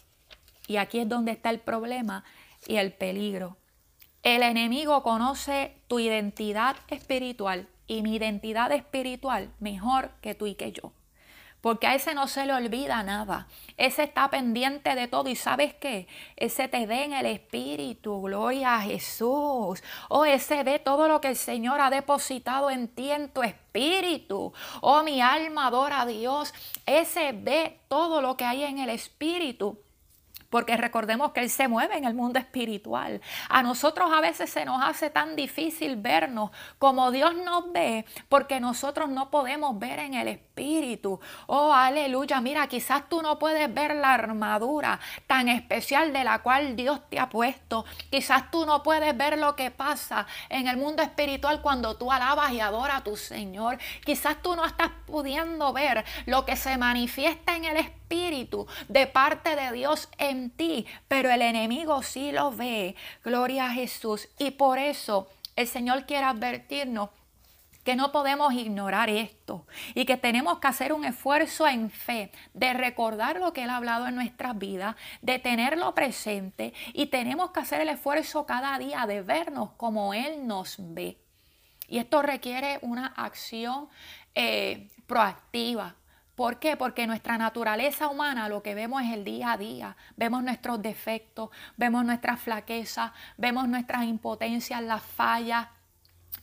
Y 0.67 0.77
aquí 0.77 0.99
es 0.99 1.09
donde 1.09 1.33
está 1.33 1.51
el 1.51 1.61
problema 1.61 2.25
y 2.67 2.77
el 2.77 2.93
peligro. 2.93 3.57
El 4.23 4.43
enemigo 4.43 5.03
conoce 5.03 5.77
tu 5.89 5.99
identidad 5.99 6.77
espiritual 6.89 7.69
y 7.87 8.03
mi 8.03 8.17
identidad 8.17 8.73
espiritual 8.73 9.51
mejor 9.61 10.11
que 10.23 10.35
tú 10.35 10.47
y 10.47 10.55
que 10.55 10.73
yo 10.73 10.93
porque 11.65 11.87
a 11.87 11.95
ese 11.95 12.15
no 12.15 12.29
se 12.29 12.45
le 12.45 12.53
olvida 12.53 13.03
nada. 13.03 13.49
Ese 13.79 14.03
está 14.03 14.29
pendiente 14.29 14.95
de 14.95 15.09
todo 15.09 15.31
y 15.31 15.35
sabes 15.35 15.73
qué, 15.73 16.07
ese 16.37 16.69
te 16.69 16.85
ve 16.85 17.05
en 17.05 17.15
el 17.15 17.25
Espíritu, 17.25 18.21
gloria 18.21 18.75
a 18.75 18.83
Jesús. 18.83 19.83
O 20.11 20.27
ese 20.27 20.63
ve 20.63 20.79
todo 20.79 21.09
lo 21.09 21.23
que 21.23 21.29
el 21.29 21.37
Señor 21.37 21.81
ha 21.81 21.89
depositado 21.89 22.69
en 22.69 22.89
ti, 22.89 23.11
en 23.11 23.31
tu 23.31 23.43
Espíritu. 23.43 24.53
Oh, 24.83 25.03
mi 25.05 25.23
alma 25.23 25.69
adora 25.69 26.03
a 26.03 26.07
Dios. 26.07 26.53
Ese 26.85 27.33
ve 27.33 27.81
todo 27.89 28.21
lo 28.21 28.37
que 28.37 28.45
hay 28.45 28.65
en 28.65 28.79
el 28.79 28.91
Espíritu 28.91 29.84
porque 30.51 30.77
recordemos 30.77 31.33
que 31.33 31.41
Él 31.41 31.51
se 31.51 31.69
mueve 31.69 31.97
en 31.97 32.05
el 32.05 32.15
mundo 32.15 32.39
espiritual. 32.39 33.21
A 33.49 33.63
nosotros 33.63 34.11
a 34.13 34.21
veces 34.21 34.51
se 34.51 34.65
nos 34.65 34.83
hace 34.83 35.11
tan 35.11 35.37
difícil 35.37 35.97
vernos 35.97 36.51
como 36.79 37.11
Dios 37.11 37.35
nos 37.35 37.73
ve, 37.73 38.05
porque 38.29 38.61
nosotros 38.61 39.09
no 39.09 39.31
podemos 39.31 39.79
ver 39.79 39.99
en 39.99 40.15
el 40.15 40.29
espíritu. 40.29 41.21
Oh, 41.47 41.73
aleluya, 41.73 42.41
mira, 42.41 42.67
quizás 42.67 43.09
tú 43.09 43.23
no 43.23 43.39
puedes 43.39 43.73
ver 43.73 43.95
la 43.97 44.15
armadura 44.15 45.01
tan 45.27 45.49
especial 45.49 46.13
de 46.13 46.25
la 46.25 46.41
cual 46.41 46.77
Dios 46.77 47.01
te 47.09 47.19
ha 47.19 47.29
puesto. 47.29 47.85
Quizás 48.11 48.51
tú 48.51 48.67
no 48.67 48.83
puedes 48.83 49.17
ver 49.17 49.39
lo 49.39 49.57
que 49.57 49.71
pasa 49.71 50.27
en 50.49 50.69
el 50.69 50.77
mundo 50.77 51.03
espiritual 51.03 51.63
cuando 51.63 51.97
tú 51.97 52.13
alabas 52.13 52.53
y 52.53 52.61
adoras 52.61 52.99
a 52.99 53.05
tu 53.05 53.17
Señor. 53.17 53.79
Quizás 54.05 54.41
tú 54.43 54.55
no 54.55 54.65
estás 54.65 54.91
pudiendo 55.07 55.73
ver 55.73 56.05
lo 56.27 56.45
que 56.45 56.57
se 56.57 56.77
manifiesta 56.79 57.57
en 57.57 57.65
el 57.65 57.77
espíritu 57.77 58.04
espíritu 58.05 58.67
de 58.89 59.07
parte 59.07 59.57
de 59.57 59.73
Dios 59.73 60.09
en 60.19 60.51
ti, 60.51 60.87
pero 61.09 61.31
el 61.31 61.43
enemigo 61.43 62.03
sí 62.03 62.33
lo 62.33 62.53
ve. 62.53 62.95
Gloria 63.25 63.67
a 63.67 63.71
Jesús. 63.71 64.29
Y 64.39 64.53
por 64.53 64.79
eso 64.79 65.29
el 65.57 65.67
Señor 65.67 66.05
quiere 66.05 66.27
advertirnos 66.27 67.11
que 67.83 67.97
no 67.97 68.13
podemos 68.13 68.53
ignorar 68.55 69.11
esto 69.11 69.67
y 69.95 70.07
que 70.07 70.17
tenemos 70.17 70.59
que 70.59 70.69
hacer 70.69 70.93
un 70.95 71.05
esfuerzo 71.05 71.67
en 71.67 71.91
fe 71.91 72.33
de 72.55 72.73
recordar 72.73 73.39
lo 73.39 73.53
que 73.53 73.65
Él 73.65 73.71
ha 73.71 73.77
hablado 73.77 74.07
en 74.07 74.15
nuestras 74.15 74.57
vidas, 74.57 74.97
de 75.21 75.39
tenerlo 75.39 75.95
presente 75.95 76.73
y 76.95 77.07
tenemos 77.07 77.51
que 77.51 77.61
hacer 77.61 77.83
el 77.83 77.91
esfuerzo 77.91 78.47
cada 78.47 78.79
día 78.79 79.07
de 79.07 79.21
vernos 79.21 79.71
como 79.77 80.15
Él 80.15 80.47
nos 80.47 80.77
ve. 80.79 81.19
Y 81.87 81.99
esto 81.99 82.23
requiere 82.23 82.79
una 82.81 83.09
acción 83.09 83.89
eh, 84.35 84.89
proactiva, 85.07 85.95
¿Por 86.35 86.59
qué? 86.59 86.77
Porque 86.77 87.07
nuestra 87.07 87.39
naturaleza 87.39 88.09
humana 88.09 88.49
lo 88.49 88.63
que 88.63 88.75
vemos 88.75 89.03
es 89.03 89.13
el 89.13 89.25
día 89.25 89.53
a 89.53 89.57
día. 89.57 89.97
Vemos 90.17 90.43
nuestros 90.43 90.83
defectos, 90.83 91.51
vemos 91.77 92.05
nuestras 92.05 92.41
flaquezas, 92.41 93.13
vemos 93.37 93.69
nuestras 93.69 94.05
impotencias, 94.05 94.83
las 94.83 95.03
fallas. 95.03 95.69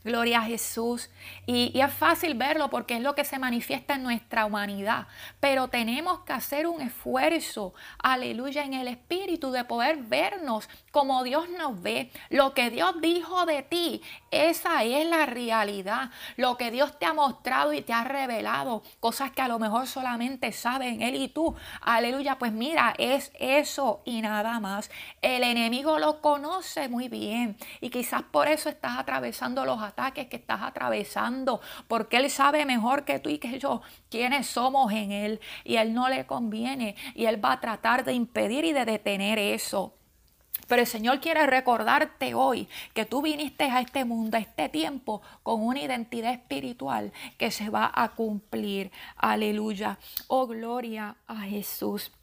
Gloria 0.03 0.39
a 0.39 0.43
Jesús. 0.43 1.09
Y, 1.45 1.79
es 1.79 1.93
fácil 1.93 2.33
verlo 2.33 2.69
porque 2.69 2.95
es 2.95 3.01
lo 3.01 3.13
que 3.13 3.25
se 3.25 3.37
manifiesta 3.37 3.95
en 3.95 4.03
nuestra 4.03 4.45
humanidad. 4.45 5.07
Pero 5.39 5.67
tenemos 5.67 6.21
que 6.21 6.33
hacer 6.33 6.65
un 6.65 6.81
esfuerzo, 6.81 7.73
aleluya, 7.99 8.63
en 8.63 8.73
el 8.73 8.87
espíritu 8.87 9.51
de 9.51 9.65
poder 9.65 9.97
vernos 9.97 10.69
como 10.91 11.23
Dios 11.23 11.49
nos 11.49 11.81
ve. 11.81 12.11
Lo 12.29 12.53
que 12.53 12.69
Dios 12.69 12.95
dijo 13.01 13.45
de 13.45 13.63
ti, 13.63 14.01
esa 14.29 14.83
es 14.83 15.07
la 15.07 15.25
realidad. 15.25 16.11
Lo 16.37 16.57
que 16.57 16.71
Dios 16.71 16.99
te 16.99 17.05
ha 17.05 17.13
mostrado 17.13 17.73
y 17.73 17.81
te 17.81 17.93
ha 17.93 18.03
revelado, 18.03 18.83
cosas 18.99 19.31
que 19.31 19.41
a 19.41 19.47
lo 19.47 19.59
mejor 19.59 19.87
solamente 19.87 20.51
saben 20.51 21.01
Él 21.01 21.15
y 21.15 21.29
tú. 21.29 21.55
Aleluya, 21.81 22.37
pues 22.37 22.51
mira, 22.51 22.93
es 22.97 23.31
eso 23.39 24.01
y 24.05 24.21
nada 24.21 24.59
más. 24.59 24.91
El 25.21 25.43
enemigo 25.43 25.99
lo 25.99 26.21
conoce 26.21 26.89
muy 26.89 27.07
bien 27.07 27.57
y 27.79 27.89
quizás 27.89 28.23
por 28.23 28.47
eso 28.47 28.69
estás 28.69 28.97
atravesando 28.97 29.65
los 29.65 29.81
ataques 29.81 30.27
que 30.27 30.35
estás 30.35 30.61
atravesando, 30.61 31.61
porque 31.87 32.17
Él 32.17 32.29
sabe 32.29 32.65
mejor 32.65 33.05
que 33.05 33.19
tú 33.19 33.29
y 33.29 33.39
que 33.39 33.59
yo 33.59 33.81
quiénes 34.09 34.47
somos 34.47 34.91
en 34.91 35.11
Él 35.11 35.39
y 35.63 35.77
Él 35.77 35.93
no 35.93 36.09
le 36.09 36.25
conviene 36.25 36.95
y 37.15 37.25
Él 37.25 37.43
va 37.43 37.53
a 37.53 37.59
tratar 37.59 38.03
de 38.03 38.13
impedir 38.13 38.65
y 38.65 38.73
de 38.73 38.85
detener 38.85 39.39
eso. 39.39 39.95
Pero 40.71 40.83
el 40.83 40.87
Señor 40.87 41.19
quiere 41.19 41.45
recordarte 41.47 42.33
hoy 42.33 42.69
que 42.93 43.03
tú 43.03 43.21
viniste 43.21 43.65
a 43.65 43.81
este 43.81 44.05
mundo, 44.05 44.37
a 44.37 44.39
este 44.39 44.69
tiempo, 44.69 45.21
con 45.43 45.61
una 45.61 45.81
identidad 45.81 46.31
espiritual 46.31 47.11
que 47.37 47.51
se 47.51 47.69
va 47.69 47.91
a 47.93 48.07
cumplir. 48.15 48.89
Aleluya. 49.17 49.99
Oh, 50.27 50.47
gloria 50.47 51.17
a 51.27 51.41
Jesús. 51.41 52.13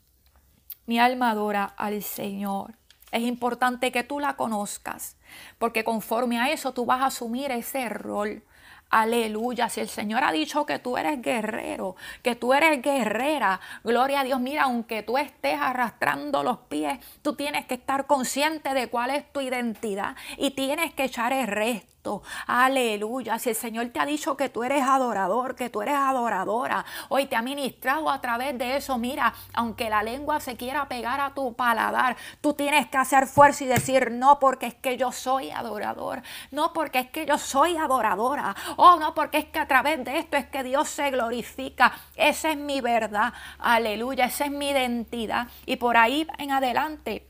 Mi 0.86 0.98
alma 0.98 1.32
adora 1.32 1.74
al 1.76 2.02
Señor. 2.02 2.72
Es 3.12 3.20
importante 3.20 3.92
que 3.92 4.02
tú 4.02 4.18
la 4.18 4.36
conozcas, 4.36 5.18
porque 5.58 5.84
conforme 5.84 6.38
a 6.38 6.50
eso 6.50 6.72
tú 6.72 6.86
vas 6.86 7.02
a 7.02 7.06
asumir 7.08 7.50
ese 7.50 7.90
rol. 7.90 8.42
Aleluya, 8.90 9.68
si 9.68 9.80
el 9.80 9.88
Señor 9.88 10.24
ha 10.24 10.32
dicho 10.32 10.64
que 10.64 10.78
tú 10.78 10.96
eres 10.96 11.20
guerrero, 11.20 11.96
que 12.22 12.34
tú 12.34 12.54
eres 12.54 12.80
guerrera, 12.80 13.60
gloria 13.84 14.20
a 14.20 14.24
Dios, 14.24 14.40
mira, 14.40 14.62
aunque 14.62 15.02
tú 15.02 15.18
estés 15.18 15.60
arrastrando 15.60 16.42
los 16.42 16.58
pies, 16.58 16.98
tú 17.20 17.34
tienes 17.34 17.66
que 17.66 17.74
estar 17.74 18.06
consciente 18.06 18.72
de 18.72 18.88
cuál 18.88 19.10
es 19.10 19.30
tu 19.30 19.42
identidad 19.42 20.16
y 20.38 20.52
tienes 20.52 20.94
que 20.94 21.04
echar 21.04 21.34
el 21.34 21.46
resto 21.46 21.97
Aleluya. 22.46 23.38
Si 23.38 23.50
el 23.50 23.56
Señor 23.56 23.88
te 23.88 24.00
ha 24.00 24.06
dicho 24.06 24.36
que 24.36 24.48
tú 24.48 24.64
eres 24.64 24.82
adorador, 24.82 25.54
que 25.54 25.68
tú 25.68 25.82
eres 25.82 25.94
adoradora, 25.94 26.84
hoy 27.08 27.26
te 27.26 27.36
ha 27.36 27.42
ministrado 27.42 28.08
a 28.08 28.20
través 28.20 28.56
de 28.56 28.76
eso, 28.76 28.96
mira, 28.98 29.34
aunque 29.52 29.90
la 29.90 30.02
lengua 30.02 30.40
se 30.40 30.56
quiera 30.56 30.88
pegar 30.88 31.20
a 31.20 31.34
tu 31.34 31.54
paladar, 31.54 32.16
tú 32.40 32.54
tienes 32.54 32.86
que 32.88 32.96
hacer 32.96 33.26
fuerza 33.26 33.64
y 33.64 33.66
decir, 33.66 34.10
no 34.10 34.38
porque 34.38 34.66
es 34.66 34.74
que 34.74 34.96
yo 34.96 35.12
soy 35.12 35.50
adorador, 35.50 36.22
no 36.50 36.72
porque 36.72 37.00
es 37.00 37.10
que 37.10 37.26
yo 37.26 37.36
soy 37.36 37.76
adoradora, 37.76 38.54
oh 38.76 38.96
no 38.98 39.14
porque 39.14 39.38
es 39.38 39.44
que 39.46 39.58
a 39.58 39.68
través 39.68 40.02
de 40.04 40.18
esto 40.18 40.36
es 40.36 40.46
que 40.46 40.62
Dios 40.62 40.88
se 40.88 41.10
glorifica. 41.10 41.92
Esa 42.16 42.50
es 42.50 42.56
mi 42.56 42.80
verdad, 42.80 43.32
aleluya, 43.58 44.26
esa 44.26 44.46
es 44.46 44.50
mi 44.50 44.70
identidad. 44.70 45.48
Y 45.66 45.76
por 45.76 45.96
ahí 45.96 46.26
en 46.38 46.52
adelante 46.52 47.28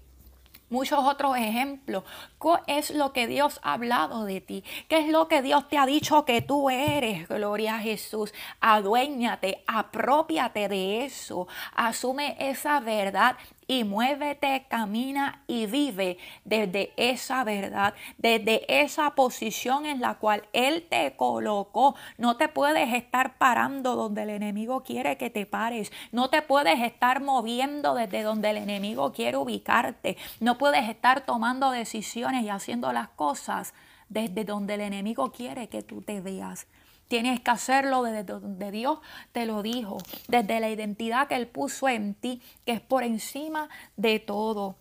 muchos 0.71 0.99
otros 1.03 1.37
ejemplos. 1.37 2.05
¿Qué 2.41 2.79
es 2.79 2.91
lo 2.91 3.13
que 3.13 3.27
Dios 3.27 3.59
ha 3.63 3.73
hablado 3.73 4.25
de 4.25 4.41
ti? 4.41 4.65
¿Qué 4.89 4.99
es 4.99 5.09
lo 5.09 5.29
que 5.29 5.43
Dios 5.43 5.69
te 5.69 5.77
ha 5.77 5.87
dicho 5.87 6.25
que 6.25 6.41
tú 6.41 6.71
eres? 6.71 7.29
Gloria 7.29 7.77
a 7.77 7.81
Jesús. 7.81 8.33
Aduéñate, 8.61 9.65
apropiate 9.67 10.69
de 10.69 11.05
eso. 11.05 11.49
Asume 11.75 12.37
esa 12.39 12.81
verdad 12.81 13.37
y 13.71 13.85
muévete, 13.85 14.65
camina 14.69 15.43
y 15.47 15.67
vive 15.67 16.17
desde 16.45 16.93
esa 16.97 17.45
verdad, 17.45 17.93
desde 18.17 18.81
esa 18.81 19.15
posición 19.15 19.85
en 19.85 20.01
la 20.01 20.15
cual 20.15 20.45
Él 20.55 20.87
te 20.89 21.15
colocó. 21.17 21.95
No 22.17 22.39
te 22.39 22.49
puedes 22.49 22.95
estar 22.95 23.37
parando 23.37 23.95
donde 23.95 24.23
el 24.23 24.31
enemigo 24.31 24.83
quiere 24.85 25.19
que 25.19 25.29
te 25.29 25.45
pares. 25.45 25.93
No 26.13 26.31
te 26.31 26.41
puedes 26.41 26.81
estar 26.81 27.21
moviendo 27.21 27.95
desde 27.95 28.23
donde 28.23 28.51
el 28.51 28.57
enemigo 28.57 29.13
quiere 29.13 29.37
ubicarte. 29.37 30.17
No 30.41 30.57
puedes 30.57 30.89
estar 30.89 31.27
tomando 31.27 31.71
decisiones 31.71 32.28
y 32.35 32.49
haciendo 32.49 32.93
las 32.93 33.09
cosas 33.09 33.75
desde 34.09 34.45
donde 34.45 34.75
el 34.75 34.81
enemigo 34.83 35.33
quiere 35.33 35.69
que 35.69 35.83
tú 35.83 36.03
te 36.03 36.21
veas. 36.21 36.67
Tienes 37.09 37.41
que 37.41 37.51
hacerlo 37.51 38.03
desde 38.03 38.25
donde 38.25 38.71
Dios 38.71 38.99
te 39.33 39.47
lo 39.47 39.63
dijo, 39.63 39.99
desde 40.29 40.61
la 40.61 40.69
identidad 40.69 41.27
que 41.27 41.37
Él 41.37 41.47
puso 41.47 41.89
en 41.89 42.15
ti, 42.15 42.43
que 42.67 42.73
es 42.73 42.81
por 42.81 43.03
encima 43.03 43.69
de 43.97 44.19
todo 44.19 44.77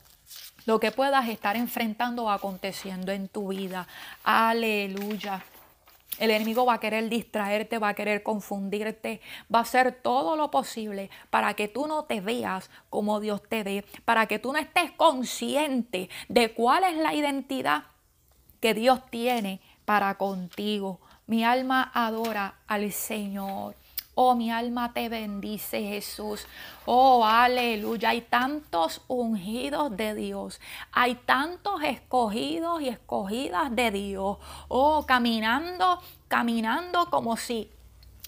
lo 0.65 0.79
que 0.79 0.91
puedas 0.91 1.29
estar 1.29 1.55
enfrentando 1.55 2.25
o 2.25 2.29
aconteciendo 2.29 3.13
en 3.13 3.29
tu 3.29 3.49
vida. 3.49 3.87
Aleluya. 4.23 5.41
El 6.19 6.31
enemigo 6.31 6.65
va 6.65 6.75
a 6.75 6.79
querer 6.79 7.09
distraerte, 7.09 7.77
va 7.77 7.89
a 7.89 7.93
querer 7.93 8.23
confundirte, 8.23 9.21
va 9.53 9.59
a 9.59 9.61
hacer 9.61 9.91
todo 9.91 10.35
lo 10.35 10.49
posible 10.49 11.09
para 11.29 11.53
que 11.53 11.67
tú 11.67 11.87
no 11.87 12.05
te 12.05 12.21
veas 12.21 12.69
como 12.89 13.19
Dios 13.19 13.41
te 13.47 13.63
ve, 13.63 13.85
para 14.05 14.25
que 14.25 14.39
tú 14.39 14.51
no 14.51 14.59
estés 14.59 14.91
consciente 14.91 16.09
de 16.27 16.53
cuál 16.53 16.83
es 16.85 16.95
la 16.97 17.13
identidad 17.13 17.83
que 18.59 18.73
Dios 18.73 19.01
tiene 19.09 19.61
para 19.85 20.15
contigo. 20.15 20.99
Mi 21.27 21.43
alma 21.43 21.91
adora 21.93 22.55
al 22.67 22.91
Señor. 22.91 23.75
Oh, 24.19 24.33
mi 24.33 24.49
alma 24.49 24.93
te 24.93 25.09
bendice, 25.09 25.79
Jesús. 25.83 26.47
Oh, 26.87 27.23
aleluya. 27.23 28.09
Hay 28.09 28.21
tantos 28.21 29.03
ungidos 29.07 29.95
de 29.95 30.15
Dios. 30.15 30.59
Hay 30.91 31.13
tantos 31.13 31.83
escogidos 31.83 32.81
y 32.81 32.87
escogidas 32.87 33.75
de 33.75 33.91
Dios. 33.91 34.37
Oh, 34.69 35.05
caminando, 35.05 36.01
caminando 36.27 37.11
como 37.11 37.37
si 37.37 37.69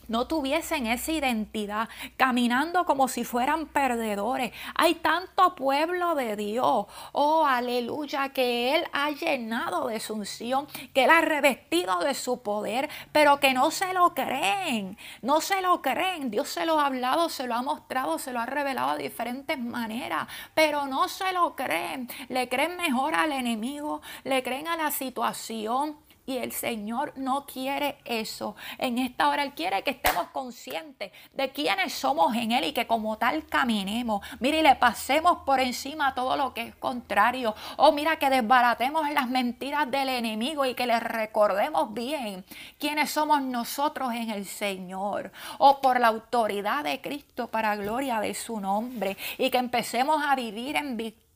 no 0.10 0.28
tuviesen 0.28 0.88
esa 0.88 1.12
identidad, 1.12 1.88
caminando 2.18 2.86
como 2.86 3.08
si 3.08 3.24
fueran 3.24 3.68
perdedores. 3.68 4.52
Hay 4.76 4.96
tanto 4.96 5.56
pueblo 5.56 6.16
de 6.16 6.36
Dios, 6.36 6.88
oh 7.14 7.46
aleluya, 7.46 8.30
que 8.30 8.76
Él 8.76 8.84
ha 8.92 9.12
llenado 9.12 9.88
de 9.88 10.00
su 10.00 10.16
unción, 10.16 10.68
que 10.94 11.06
Él 11.06 11.10
ha 11.10 11.22
revestido 11.22 12.00
de 12.00 12.14
su 12.14 12.42
poder, 12.42 12.90
pero 13.12 13.40
que 13.40 13.54
no 13.54 13.72
se 13.72 13.94
lo 13.94 14.14
creen, 14.14 14.98
no 15.22 15.40
se 15.40 15.62
lo 15.62 15.82
creen. 15.82 16.32
Dios 16.32 16.50
se 16.50 16.66
lo 16.66 16.80
ha 16.80 16.88
hablado, 16.88 17.30
se 17.30 17.48
lo 17.48 17.56
ha 17.56 17.62
mostrado, 17.62 18.20
se 18.20 18.34
lo 18.34 18.40
ha 18.40 18.46
revelado 18.46 18.98
de 18.98 19.04
diferentes 19.04 19.60
maneras, 19.60 20.28
pero 20.54 20.88
no 20.88 21.08
se 21.08 21.32
lo 21.32 21.56
creen. 21.56 22.10
Le 22.28 22.50
creen 22.50 22.76
mejor 22.78 23.16
al 23.16 23.32
enemigo, 23.32 24.02
le 24.24 24.44
creen 24.44 24.68
a 24.68 24.76
la 24.76 24.92
situación 24.92 25.98
y 26.30 26.38
el 26.38 26.52
Señor 26.52 27.14
no 27.16 27.48
quiere 27.48 27.98
eso. 28.06 28.56
En 28.78 29.00
esta 29.00 29.30
hora 29.30 29.42
Él 29.42 29.54
quiere 29.54 29.82
que 29.82 29.90
estemos 29.90 30.28
conscientes 30.28 31.12
de 31.34 31.50
quiénes 31.50 31.92
somos 31.92 32.36
en 32.36 32.52
Él 32.52 32.66
y 32.66 32.72
que 32.72 32.86
como 32.86 33.18
tal 33.18 33.48
caminemos. 33.48 34.22
Mire, 34.40 34.60
y 34.60 34.62
le 34.62 34.76
pasemos 34.76 35.40
por 35.40 35.60
encima 35.60 36.14
todo 36.14 36.38
lo 36.38 36.54
que 36.54 36.62
es 36.62 36.76
contrario. 36.76 37.56
Oh, 37.78 37.92
mira, 37.92 38.20
que 38.20 38.30
desbaratemos 38.30 39.10
las 39.10 39.28
mentiras 39.28 39.90
del 39.90 40.10
enemigo 40.10 40.66
y 40.66 40.76
que 40.76 40.86
le 40.86 41.00
recordemos 41.00 41.94
bien 41.96 42.46
quiénes 42.78 43.10
somos 43.10 43.42
nosotros 43.42 44.14
en 44.14 44.30
el 44.30 44.46
Señor. 44.46 45.32
Oh, 45.58 45.82
por 45.82 46.00
la 46.00 46.10
autoridad 46.10 46.84
de 46.84 47.02
Cristo 47.02 47.48
para 47.48 47.76
gloria 47.76 48.20
de 48.20 48.36
su 48.36 48.60
nombre. 48.60 49.18
Y 49.40 49.50
que 49.50 49.58
empecemos 49.58 50.22
a 50.24 50.36
vivir 50.36 50.76
en 50.76 50.96
victoria 50.96 51.29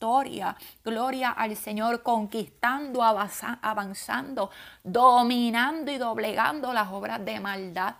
Gloria 0.84 1.30
al 1.32 1.56
Señor, 1.56 2.04
conquistando, 2.04 3.04
avanzando, 3.04 4.50
dominando 4.84 5.92
y 5.92 5.98
doblegando 5.98 6.74
las 6.74 6.89
obras 6.92 7.24
de 7.24 7.39
maldad. 7.39 7.96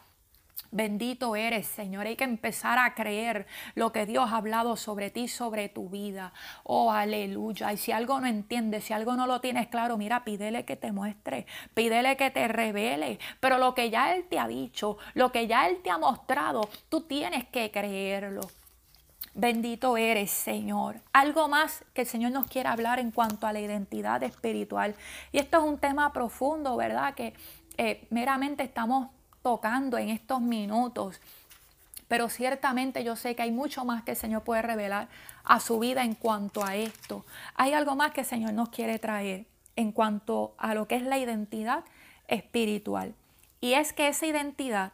Bendito 0.76 1.36
eres, 1.36 1.68
Señor. 1.68 2.08
Hay 2.08 2.16
que 2.16 2.24
empezar 2.24 2.80
a 2.80 2.96
creer 2.96 3.46
lo 3.76 3.92
que 3.92 4.08
Dios 4.08 4.32
ha 4.32 4.38
hablado 4.38 4.76
sobre 4.76 5.12
ti, 5.12 5.28
sobre 5.28 5.70
tu 5.70 5.88
vida. 5.88 6.34
Oh, 6.63 6.92
aleluya. 6.92 7.72
Y 7.72 7.78
si 7.78 7.92
algo 7.92 8.20
no 8.20 8.26
entiendes, 8.26 8.86
si 8.86 8.94
algo 8.94 9.16
no 9.16 9.28
lo 9.28 9.39
tienes 9.39 9.68
claro, 9.68 9.98
mira, 9.98 10.24
pídele 10.24 10.66
que 10.66 10.76
te 10.76 10.92
muestre, 10.92 11.46
pídele 11.76 12.18
que 12.18 12.32
te 12.32 12.48
revele. 12.48 13.20
Pero 13.39 13.60
lo 13.60 13.76
que 13.76 13.92
ya 13.92 14.16
Él 14.16 14.26
te 14.28 14.39
ha 14.39 14.48
dicho, 14.48 14.98
lo 15.13 15.32
que 15.32 15.46
ya 15.46 15.68
Él 15.68 15.80
te 15.84 15.92
ha 15.92 16.00
mostrado, 16.00 16.68
tú 16.89 17.02
tienes 17.02 17.46
que 17.46 17.70
creerlo. 17.70 18.42
Bendito 19.36 19.98
eres, 19.98 20.30
Señor. 20.30 21.02
Algo 21.12 21.48
más 21.48 21.84
que 21.93 22.02
el 22.02 22.08
Señor 22.08 22.32
nos 22.32 22.48
quiere 22.48 22.69
hablar 22.69 23.00
en 23.00 23.10
cuanto 23.10 23.48
a 23.48 23.54
la 23.54 23.60
identidad 23.60 24.22
espiritual. 24.22 24.96
Y 25.32 25.39
esto 25.39 25.58
es 25.58 25.63
un 25.63 25.80
tema 25.80 26.13
profundo, 26.13 26.78
¿verdad? 26.78 27.15
Que 27.15 27.34
eh, 27.78 28.06
meramente 28.12 28.62
estamos 28.62 29.10
tocando 29.41 29.98
en 29.98 30.10
estos 30.10 30.39
minutos. 30.39 31.19
Pero 32.08 32.30
ciertamente 32.30 33.04
yo 33.04 33.15
sé 33.15 33.36
que 33.36 33.41
hay 33.41 33.52
mucho 33.52 33.86
más 33.86 34.04
que 34.04 34.12
el 34.12 34.17
Señor 34.17 34.43
puede 34.43 34.62
revelar 34.62 35.08
a 35.43 35.60
su 35.60 35.80
vida 35.80 36.04
en 36.04 36.13
cuanto 36.13 36.63
a 36.63 36.76
esto. 36.76 37.26
Hay 37.56 37.74
algo 37.74 37.96
más 37.96 38.12
que 38.12 38.22
el 38.22 38.28
Señor 38.28 38.54
nos 38.54 38.69
quiere 38.69 39.00
traer 39.00 39.48
en 39.76 39.91
cuanto 39.91 40.54
a 40.60 40.76
lo 40.76 40.88
que 40.88 40.96
es 40.96 41.02
la 41.02 41.17
identidad 41.17 41.84
espiritual. 42.28 43.15
Y 43.62 43.74
es 43.74 43.93
que 43.93 44.10
esa 44.10 44.28
identidad, 44.28 44.93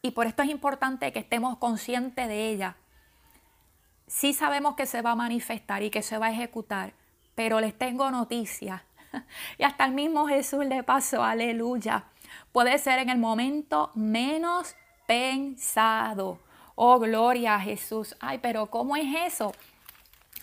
y 0.00 0.12
por 0.12 0.26
esto 0.26 0.42
es 0.42 0.48
importante 0.48 1.12
que 1.12 1.18
estemos 1.18 1.58
conscientes 1.58 2.28
de 2.28 2.48
ella, 2.48 2.76
sí 4.14 4.32
sabemos 4.32 4.76
que 4.76 4.86
se 4.86 5.02
va 5.02 5.10
a 5.10 5.16
manifestar 5.16 5.82
y 5.82 5.90
que 5.90 6.00
se 6.00 6.18
va 6.18 6.26
a 6.26 6.30
ejecutar, 6.30 6.92
pero 7.34 7.60
les 7.60 7.76
tengo 7.76 8.10
noticias. 8.10 8.82
Y 9.58 9.64
hasta 9.64 9.84
el 9.86 9.92
mismo 9.92 10.26
Jesús 10.28 10.64
le 10.66 10.82
pasó, 10.82 11.24
aleluya. 11.24 12.04
puede 12.52 12.78
ser 12.78 13.00
en 13.00 13.08
el 13.10 13.18
momento 13.18 13.90
menos 13.94 14.76
pensado. 15.06 16.38
Oh, 16.76 16.98
gloria 16.98 17.56
a 17.56 17.60
Jesús. 17.60 18.16
Ay, 18.20 18.38
pero 18.38 18.66
¿cómo 18.66 18.96
es 18.96 19.32
eso? 19.32 19.52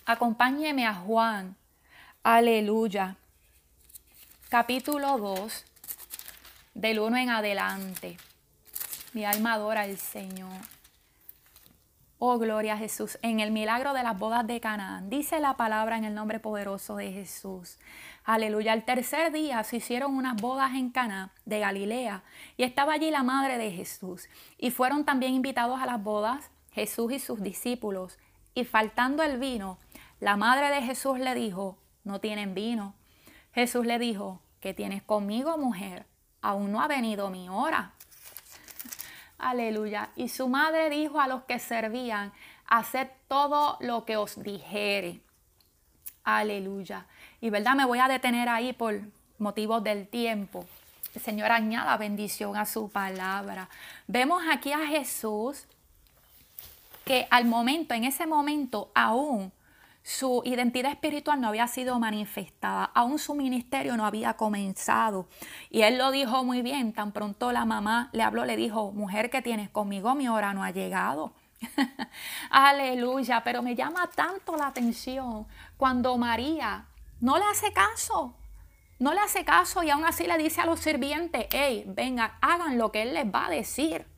Acompáñeme 0.06 0.86
a 0.86 0.94
Juan. 0.94 1.56
Aleluya. 2.24 3.18
Capítulo 4.50 5.18
2, 5.18 5.66
del 6.74 7.00
1 7.00 7.18
en 7.18 7.30
adelante. 7.30 8.18
Mi 9.14 9.26
alma 9.26 9.54
adora 9.54 9.82
al 9.82 9.98
Señor. 9.98 10.81
Oh, 12.24 12.38
gloria 12.38 12.76
a 12.76 12.78
Jesús. 12.78 13.18
En 13.24 13.40
el 13.40 13.50
milagro 13.50 13.94
de 13.94 14.04
las 14.04 14.20
bodas 14.20 14.46
de 14.46 14.60
Canaán. 14.60 15.10
Dice 15.10 15.40
la 15.40 15.58
palabra 15.58 15.98
en 15.98 16.04
el 16.04 16.14
nombre 16.14 16.40
poderoso 16.40 16.96
de 16.98 17.12
Jesús. 17.12 17.80
Aleluya. 18.24 18.74
El 18.74 18.84
tercer 18.84 19.32
día 19.32 19.64
se 19.64 19.78
hicieron 19.78 20.16
unas 20.16 20.40
bodas 20.40 20.76
en 20.76 20.92
Cana 20.92 21.32
de 21.46 21.58
Galilea 21.58 22.22
y 22.58 22.64
estaba 22.64 22.94
allí 22.94 23.10
la 23.10 23.24
madre 23.24 23.58
de 23.58 23.72
Jesús. 23.72 24.30
Y 24.60 24.70
fueron 24.70 25.04
también 25.04 25.34
invitados 25.34 25.82
a 25.82 25.88
las 25.88 26.04
bodas 26.04 26.52
Jesús 26.74 27.12
y 27.12 27.18
sus 27.18 27.42
discípulos. 27.42 28.20
Y 28.54 28.66
faltando 28.66 29.24
el 29.24 29.40
vino, 29.40 29.80
la 30.20 30.38
madre 30.38 30.70
de 30.70 30.84
Jesús 30.84 31.18
le 31.18 31.34
dijo, 31.34 31.80
no 32.04 32.20
tienen 32.20 32.54
vino. 32.54 32.94
Jesús 33.52 33.88
le 33.88 33.98
dijo, 33.98 34.42
¿qué 34.60 34.76
tienes 34.76 35.02
conmigo, 35.02 35.58
mujer? 35.58 36.06
Aún 36.44 36.72
no 36.72 36.82
ha 36.82 36.88
venido 36.88 37.32
mi 37.32 37.50
hora. 37.50 37.94
Aleluya. 39.42 40.12
Y 40.16 40.30
su 40.30 40.48
madre 40.48 40.90
dijo 40.92 41.20
a 41.20 41.28
los 41.28 41.44
que 41.44 41.58
servían, 41.58 42.32
haced 42.68 43.08
todo 43.28 43.78
lo 43.80 44.06
que 44.06 44.16
os 44.16 44.42
dijere. 44.42 45.20
Aleluya. 46.24 47.08
Y 47.42 47.50
verdad, 47.50 47.74
me 47.74 47.86
voy 47.86 47.98
a 47.98 48.08
detener 48.08 48.48
ahí 48.50 48.72
por 48.72 49.02
motivos 49.40 49.84
del 49.84 50.08
tiempo. 50.08 50.66
El 51.16 51.22
Señor 51.22 51.52
añada 51.52 51.98
bendición 51.98 52.56
a 52.56 52.68
su 52.68 52.90
palabra. 52.92 53.68
Vemos 54.06 54.44
aquí 54.52 54.72
a 54.74 54.86
Jesús 54.86 55.66
que 57.04 57.28
al 57.32 57.46
momento, 57.46 57.96
en 57.96 58.04
ese 58.04 58.28
momento, 58.28 58.92
aún 58.94 59.52
su 60.04 60.42
identidad 60.46 60.92
espiritual 60.92 61.40
no 61.40 61.50
había 61.50 61.68
sido 61.68 62.00
manifestada, 62.00 62.86
aún 62.86 63.20
su 63.20 63.36
ministerio 63.36 63.96
no 63.98 64.06
había 64.06 64.34
comenzado. 64.34 65.28
Y 65.70 65.82
él 65.82 65.98
lo 65.98 66.12
dijo 66.12 66.44
muy 66.44 66.62
bien, 66.62 66.94
tan 66.94 67.12
pronto 67.12 67.52
la 67.52 67.66
mamá 67.66 68.10
le 68.12 68.24
habló, 68.24 68.46
le 68.46 68.56
dijo, 68.56 68.92
mujer 68.92 69.30
que 69.30 69.42
tienes 69.42 69.70
conmigo, 69.70 70.16
mi 70.16 70.28
hora 70.28 70.54
no 70.54 70.64
ha 70.64 70.72
llegado. 70.72 71.34
Aleluya, 72.50 73.44
pero 73.44 73.62
me 73.62 73.76
llama 73.76 74.10
tanto 74.16 74.56
la 74.58 74.68
atención 74.68 75.46
cuando 75.78 76.18
María 76.18 76.86
no 77.20 77.38
le 77.38 77.46
hace 77.46 77.72
caso, 77.72 78.34
no 78.98 79.14
le 79.14 79.20
hace 79.20 79.46
caso 79.46 79.84
y 79.84 79.90
aún 79.90 80.06
así 80.06 80.26
le 80.26 80.38
dice 80.38 80.62
a 80.62 80.66
los 80.66 80.80
sirvientes, 80.80 81.48
hey, 81.52 81.84
vengan, 81.88 82.32
hagan 82.42 82.78
lo 82.78 82.92
que 82.92 83.04
él 83.04 83.14
les 83.14 83.26
va 83.26 83.46
a 83.46 83.50
decir. 83.50 84.11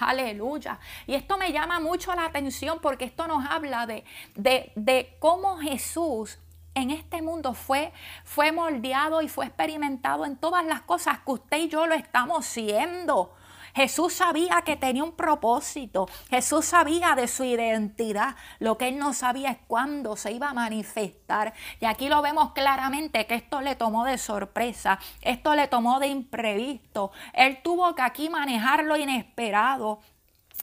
Aleluya. 0.00 0.78
Y 1.06 1.14
esto 1.14 1.36
me 1.36 1.52
llama 1.52 1.80
mucho 1.80 2.14
la 2.14 2.24
atención 2.24 2.78
porque 2.80 3.04
esto 3.04 3.26
nos 3.26 3.44
habla 3.46 3.86
de, 3.86 4.04
de, 4.34 5.16
cómo 5.18 5.58
Jesús 5.58 6.38
en 6.74 6.90
este 6.90 7.22
mundo 7.22 7.54
fue, 7.54 7.92
fue 8.24 8.52
moldeado 8.52 9.22
y 9.22 9.28
fue 9.28 9.46
experimentado 9.46 10.24
en 10.24 10.36
todas 10.36 10.64
las 10.64 10.82
cosas 10.82 11.18
que 11.20 11.32
usted 11.32 11.56
y 11.58 11.68
yo 11.68 11.86
lo 11.86 11.94
estamos 11.94 12.46
siendo. 12.46 13.34
Jesús 13.74 14.14
sabía 14.14 14.62
que 14.62 14.76
tenía 14.76 15.04
un 15.04 15.12
propósito. 15.12 16.08
Jesús 16.30 16.66
sabía 16.66 17.14
de 17.14 17.28
su 17.28 17.44
identidad. 17.44 18.36
Lo 18.58 18.78
que 18.78 18.88
él 18.88 18.98
no 18.98 19.12
sabía 19.12 19.50
es 19.50 19.58
cuándo 19.66 20.16
se 20.16 20.32
iba 20.32 20.50
a 20.50 20.54
manifestar. 20.54 21.52
Y 21.80 21.86
aquí 21.86 22.08
lo 22.08 22.22
vemos 22.22 22.52
claramente 22.52 23.26
que 23.26 23.34
esto 23.34 23.60
le 23.60 23.76
tomó 23.76 24.04
de 24.04 24.18
sorpresa. 24.18 24.98
Esto 25.20 25.54
le 25.54 25.68
tomó 25.68 26.00
de 26.00 26.08
imprevisto. 26.08 27.12
Él 27.32 27.60
tuvo 27.62 27.94
que 27.94 28.02
aquí 28.02 28.28
manejar 28.28 28.84
lo 28.84 28.96
inesperado. 28.96 30.00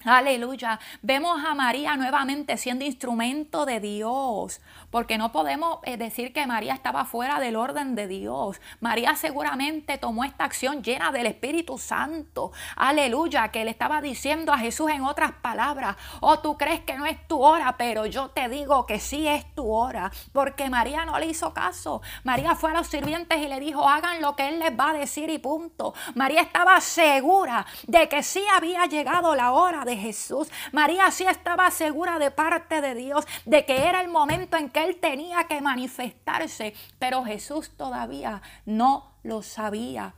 Aleluya. 0.03 0.79
Vemos 1.01 1.43
a 1.43 1.55
María 1.55 1.95
nuevamente 1.95 2.57
siendo 2.57 2.85
instrumento 2.85 3.65
de 3.65 3.79
Dios, 3.79 4.61
porque 4.95 5.17
no 5.17 5.33
podemos 5.33 5.79
eh, 5.83 5.97
decir 5.97 6.31
que 6.31 6.47
María 6.47 6.73
estaba 6.73 7.03
fuera 7.03 7.41
del 7.41 7.57
orden 7.57 7.95
de 7.95 8.07
Dios. 8.07 8.61
María 8.79 9.13
seguramente 9.17 9.97
tomó 9.97 10.23
esta 10.23 10.45
acción 10.45 10.83
llena 10.83 11.11
del 11.11 11.25
Espíritu 11.25 11.77
Santo. 11.77 12.53
Aleluya, 12.77 13.49
que 13.49 13.65
le 13.65 13.71
estaba 13.71 13.99
diciendo 13.99 14.53
a 14.53 14.57
Jesús 14.57 14.89
en 14.89 15.03
otras 15.03 15.33
palabras, 15.33 15.97
oh 16.21 16.39
tú 16.39 16.57
crees 16.57 16.79
que 16.79 16.95
no 16.95 17.05
es 17.05 17.17
tu 17.27 17.43
hora, 17.43 17.75
pero 17.75 18.05
yo 18.05 18.29
te 18.29 18.47
digo 18.47 18.85
que 18.85 19.01
sí 19.01 19.27
es 19.27 19.43
tu 19.53 19.69
hora, 19.69 20.13
porque 20.31 20.69
María 20.69 21.03
no 21.03 21.19
le 21.19 21.25
hizo 21.25 21.53
caso. 21.53 22.01
María 22.23 22.55
fue 22.55 22.71
a 22.71 22.75
los 22.75 22.87
sirvientes 22.87 23.37
y 23.37 23.49
le 23.49 23.59
dijo, 23.59 23.89
hagan 23.89 24.21
lo 24.21 24.37
que 24.37 24.47
él 24.47 24.59
les 24.59 24.79
va 24.79 24.91
a 24.91 24.93
decir 24.93 25.29
y 25.29 25.39
punto. 25.39 25.93
María 26.13 26.39
estaba 26.39 26.79
segura 26.79 27.65
de 27.85 28.07
que 28.07 28.23
sí 28.23 28.45
había 28.53 28.85
llegado 28.85 29.35
la 29.35 29.51
hora 29.51 29.83
de 29.83 29.97
Jesús. 29.97 30.47
María 30.71 31.11
sí 31.11 31.25
estaba 31.25 31.69
segura 31.69 32.17
de 32.17 32.31
parte 32.31 32.79
de 32.79 32.95
Dios 32.95 33.27
de 33.43 33.65
que 33.65 33.89
era 33.89 33.99
el 33.99 34.07
momento 34.07 34.55
en 34.55 34.69
que 34.69 34.84
él 34.85 34.99
tenía 34.99 35.45
que 35.45 35.61
manifestarse, 35.61 36.73
pero 36.99 37.23
Jesús 37.25 37.71
todavía 37.75 38.41
no 38.65 39.11
lo 39.23 39.41
sabía. 39.41 40.13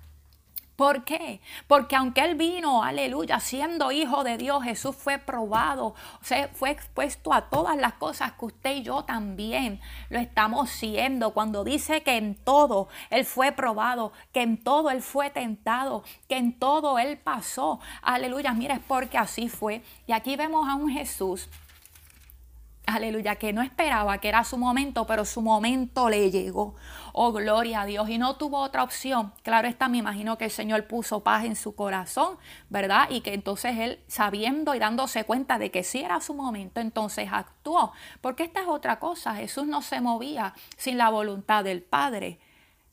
¿Por 0.77 1.05
qué? 1.05 1.41
Porque 1.65 1.95
aunque 1.95 2.21
Él 2.21 2.35
vino, 2.35 2.83
aleluya, 2.83 3.39
siendo 3.39 3.91
hijo 3.91 4.23
de 4.23 4.37
Dios, 4.37 4.63
Jesús 4.63 4.95
fue 4.95 5.17
probado, 5.17 5.87
o 5.87 5.95
fue 6.53 6.69
expuesto 6.69 7.33
a 7.33 7.49
todas 7.49 7.75
las 7.77 7.93
cosas 7.93 8.33
que 8.33 8.45
usted 8.45 8.75
y 8.75 8.83
yo 8.83 9.03
también 9.03 9.81
lo 10.09 10.19
estamos 10.19 10.69
siendo. 10.69 11.31
Cuando 11.31 11.63
dice 11.63 12.03
que 12.03 12.17
en 12.17 12.35
todo 12.35 12.89
Él 13.09 13.25
fue 13.25 13.51
probado, 13.53 14.11
que 14.31 14.43
en 14.43 14.63
todo 14.63 14.91
Él 14.91 15.01
fue 15.01 15.31
tentado, 15.31 16.03
que 16.29 16.37
en 16.37 16.53
todo 16.53 16.99
Él 16.99 17.17
pasó. 17.17 17.79
Aleluya, 18.03 18.53
mire, 18.53 18.75
es 18.75 18.81
porque 18.87 19.17
así 19.17 19.49
fue. 19.49 19.81
Y 20.05 20.11
aquí 20.11 20.35
vemos 20.35 20.69
a 20.69 20.75
un 20.75 20.91
Jesús 20.91 21.49
aleluya, 22.87 23.35
que 23.35 23.53
no 23.53 23.61
esperaba 23.61 24.17
que 24.17 24.29
era 24.29 24.43
su 24.43 24.57
momento, 24.57 25.05
pero 25.05 25.25
su 25.25 25.41
momento 25.41 26.09
le 26.09 26.31
llegó. 26.31 26.75
Oh, 27.13 27.31
gloria 27.31 27.81
a 27.81 27.85
Dios. 27.85 28.09
Y 28.09 28.17
no 28.17 28.37
tuvo 28.37 28.59
otra 28.59 28.83
opción. 28.83 29.33
Claro 29.43 29.67
está, 29.67 29.89
me 29.89 29.97
imagino 29.97 30.37
que 30.37 30.45
el 30.45 30.51
Señor 30.51 30.87
puso 30.87 31.21
paz 31.21 31.45
en 31.45 31.55
su 31.55 31.75
corazón, 31.75 32.37
¿verdad? 32.69 33.07
Y 33.09 33.21
que 33.21 33.33
entonces 33.33 33.77
él, 33.77 33.99
sabiendo 34.07 34.73
y 34.73 34.79
dándose 34.79 35.25
cuenta 35.25 35.59
de 35.59 35.69
que 35.69 35.83
sí 35.83 35.99
era 35.99 36.21
su 36.21 36.33
momento, 36.33 36.79
entonces 36.79 37.29
actuó. 37.31 37.91
Porque 38.21 38.43
esta 38.43 38.61
es 38.61 38.67
otra 38.67 38.99
cosa. 38.99 39.35
Jesús 39.35 39.67
no 39.67 39.81
se 39.81 40.01
movía 40.01 40.53
sin 40.77 40.97
la 40.97 41.09
voluntad 41.09 41.63
del 41.63 41.83
Padre. 41.83 42.39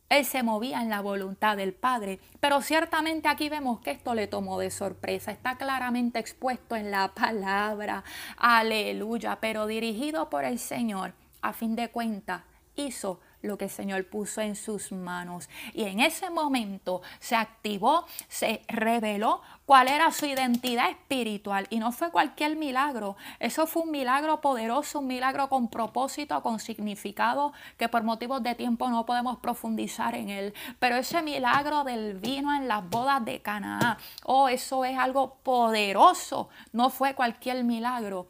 Él 0.08 0.24
se 0.24 0.42
movía 0.42 0.82
en 0.82 0.90
la 0.90 1.00
voluntad 1.00 1.56
del 1.56 1.72
Padre, 1.72 2.20
pero 2.38 2.62
ciertamente 2.62 3.28
aquí 3.28 3.48
vemos 3.48 3.80
que 3.80 3.90
esto 3.90 4.14
le 4.14 4.26
tomó 4.26 4.58
de 4.58 4.70
sorpresa. 4.70 5.32
Está 5.32 5.56
claramente 5.56 6.18
expuesto 6.18 6.76
en 6.76 6.90
la 6.90 7.08
palabra. 7.14 8.04
Aleluya, 8.36 9.38
pero 9.40 9.66
dirigido 9.66 10.30
por 10.30 10.44
el 10.44 10.58
Señor, 10.58 11.14
a 11.42 11.52
fin 11.52 11.74
de 11.74 11.90
cuentas, 11.90 12.42
hizo 12.76 13.20
lo 13.44 13.58
que 13.58 13.66
el 13.66 13.70
Señor 13.70 14.06
puso 14.06 14.40
en 14.40 14.56
sus 14.56 14.92
manos. 14.92 15.48
Y 15.72 15.84
en 15.84 16.00
ese 16.00 16.30
momento 16.30 17.02
se 17.20 17.36
activó, 17.36 18.06
se 18.28 18.62
reveló 18.68 19.42
cuál 19.66 19.88
era 19.88 20.10
su 20.10 20.26
identidad 20.26 20.90
espiritual. 20.90 21.66
Y 21.70 21.78
no 21.78 21.92
fue 21.92 22.10
cualquier 22.10 22.56
milagro, 22.56 23.16
eso 23.38 23.66
fue 23.66 23.82
un 23.82 23.90
milagro 23.90 24.40
poderoso, 24.40 25.00
un 25.00 25.06
milagro 25.06 25.48
con 25.48 25.68
propósito, 25.68 26.42
con 26.42 26.58
significado, 26.58 27.52
que 27.76 27.88
por 27.88 28.02
motivos 28.02 28.42
de 28.42 28.54
tiempo 28.54 28.88
no 28.88 29.06
podemos 29.06 29.38
profundizar 29.38 30.14
en 30.14 30.30
él. 30.30 30.54
Pero 30.78 30.96
ese 30.96 31.22
milagro 31.22 31.84
del 31.84 32.14
vino 32.14 32.54
en 32.54 32.68
las 32.68 32.88
bodas 32.88 33.24
de 33.24 33.40
Canaán, 33.40 33.96
oh, 34.24 34.48
eso 34.48 34.84
es 34.84 34.98
algo 34.98 35.34
poderoso, 35.42 36.48
no 36.72 36.90
fue 36.90 37.14
cualquier 37.14 37.64
milagro 37.64 38.26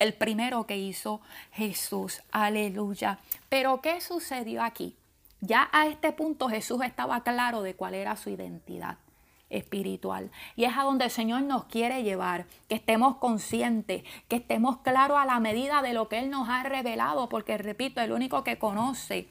el 0.00 0.14
primero 0.14 0.66
que 0.66 0.76
hizo 0.76 1.20
Jesús. 1.52 2.22
Aleluya. 2.32 3.20
Pero 3.48 3.80
¿qué 3.80 4.00
sucedió 4.00 4.64
aquí? 4.64 4.96
Ya 5.40 5.68
a 5.72 5.86
este 5.86 6.10
punto 6.12 6.48
Jesús 6.48 6.82
estaba 6.82 7.22
claro 7.22 7.62
de 7.62 7.74
cuál 7.74 7.94
era 7.94 8.16
su 8.16 8.30
identidad 8.30 8.98
espiritual. 9.48 10.30
Y 10.56 10.64
es 10.64 10.76
a 10.76 10.82
donde 10.82 11.06
el 11.06 11.10
Señor 11.10 11.42
nos 11.42 11.64
quiere 11.64 12.02
llevar, 12.02 12.46
que 12.68 12.76
estemos 12.76 13.16
conscientes, 13.16 14.04
que 14.28 14.36
estemos 14.36 14.78
claros 14.78 15.18
a 15.18 15.24
la 15.24 15.40
medida 15.40 15.82
de 15.82 15.92
lo 15.92 16.08
que 16.08 16.18
Él 16.18 16.30
nos 16.30 16.48
ha 16.48 16.62
revelado, 16.62 17.28
porque 17.28 17.58
repito, 17.58 18.00
el 18.00 18.12
único 18.12 18.44
que 18.44 18.58
conoce 18.58 19.28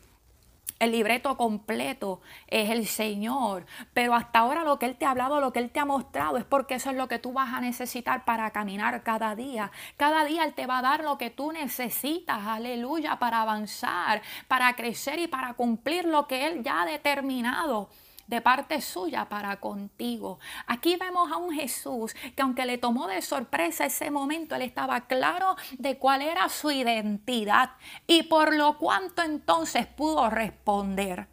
el 0.79 0.91
libreto 0.91 1.37
completo 1.37 2.21
es 2.47 2.69
el 2.69 2.87
Señor. 2.87 3.65
Pero 3.93 4.15
hasta 4.15 4.39
ahora 4.39 4.63
lo 4.63 4.79
que 4.79 4.85
Él 4.85 4.95
te 4.95 5.05
ha 5.05 5.11
hablado, 5.11 5.39
lo 5.39 5.53
que 5.53 5.59
Él 5.59 5.69
te 5.69 5.79
ha 5.79 5.85
mostrado, 5.85 6.37
es 6.37 6.45
porque 6.45 6.75
eso 6.75 6.89
es 6.89 6.95
lo 6.95 7.07
que 7.07 7.19
tú 7.19 7.33
vas 7.33 7.53
a 7.53 7.61
necesitar 7.61 8.25
para 8.25 8.49
caminar 8.51 9.03
cada 9.03 9.35
día. 9.35 9.71
Cada 9.97 10.23
día 10.25 10.43
Él 10.45 10.53
te 10.53 10.65
va 10.65 10.79
a 10.79 10.81
dar 10.81 11.03
lo 11.03 11.17
que 11.17 11.29
tú 11.29 11.51
necesitas, 11.51 12.39
aleluya, 12.47 13.19
para 13.19 13.41
avanzar, 13.41 14.21
para 14.47 14.75
crecer 14.75 15.19
y 15.19 15.27
para 15.27 15.53
cumplir 15.53 16.05
lo 16.05 16.27
que 16.27 16.47
Él 16.47 16.63
ya 16.63 16.81
ha 16.81 16.85
determinado 16.85 17.89
de 18.29 18.41
parte 18.41 18.79
suya 18.79 19.27
para 19.27 19.59
contigo. 19.59 20.39
Aquí 20.67 20.95
vemos 20.97 21.31
a 21.31 21.37
un 21.37 21.51
Jesús 21.51 22.13
que 22.35 22.43
aunque 22.43 22.67
le 22.67 22.77
tomó 22.77 23.07
de 23.07 23.23
sorpresa 23.23 23.85
ese 23.85 24.11
momento, 24.11 24.53
él 24.55 24.61
estaba 24.61 25.07
claro 25.07 25.55
de 25.79 25.97
cuál 25.97 26.21
era 26.21 26.47
su 26.47 26.69
identidad 26.69 27.71
y 28.05 28.23
por 28.23 28.55
lo 28.55 28.77
cuanto 28.77 29.23
entonces 29.23 29.87
pudo 29.87 30.29
responder. 30.29 31.27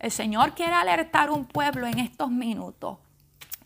El 0.00 0.10
Señor 0.10 0.54
quiere 0.54 0.74
alertar 0.74 1.30
un 1.30 1.46
pueblo 1.46 1.86
en 1.86 2.00
estos 2.00 2.30
minutos 2.30 2.98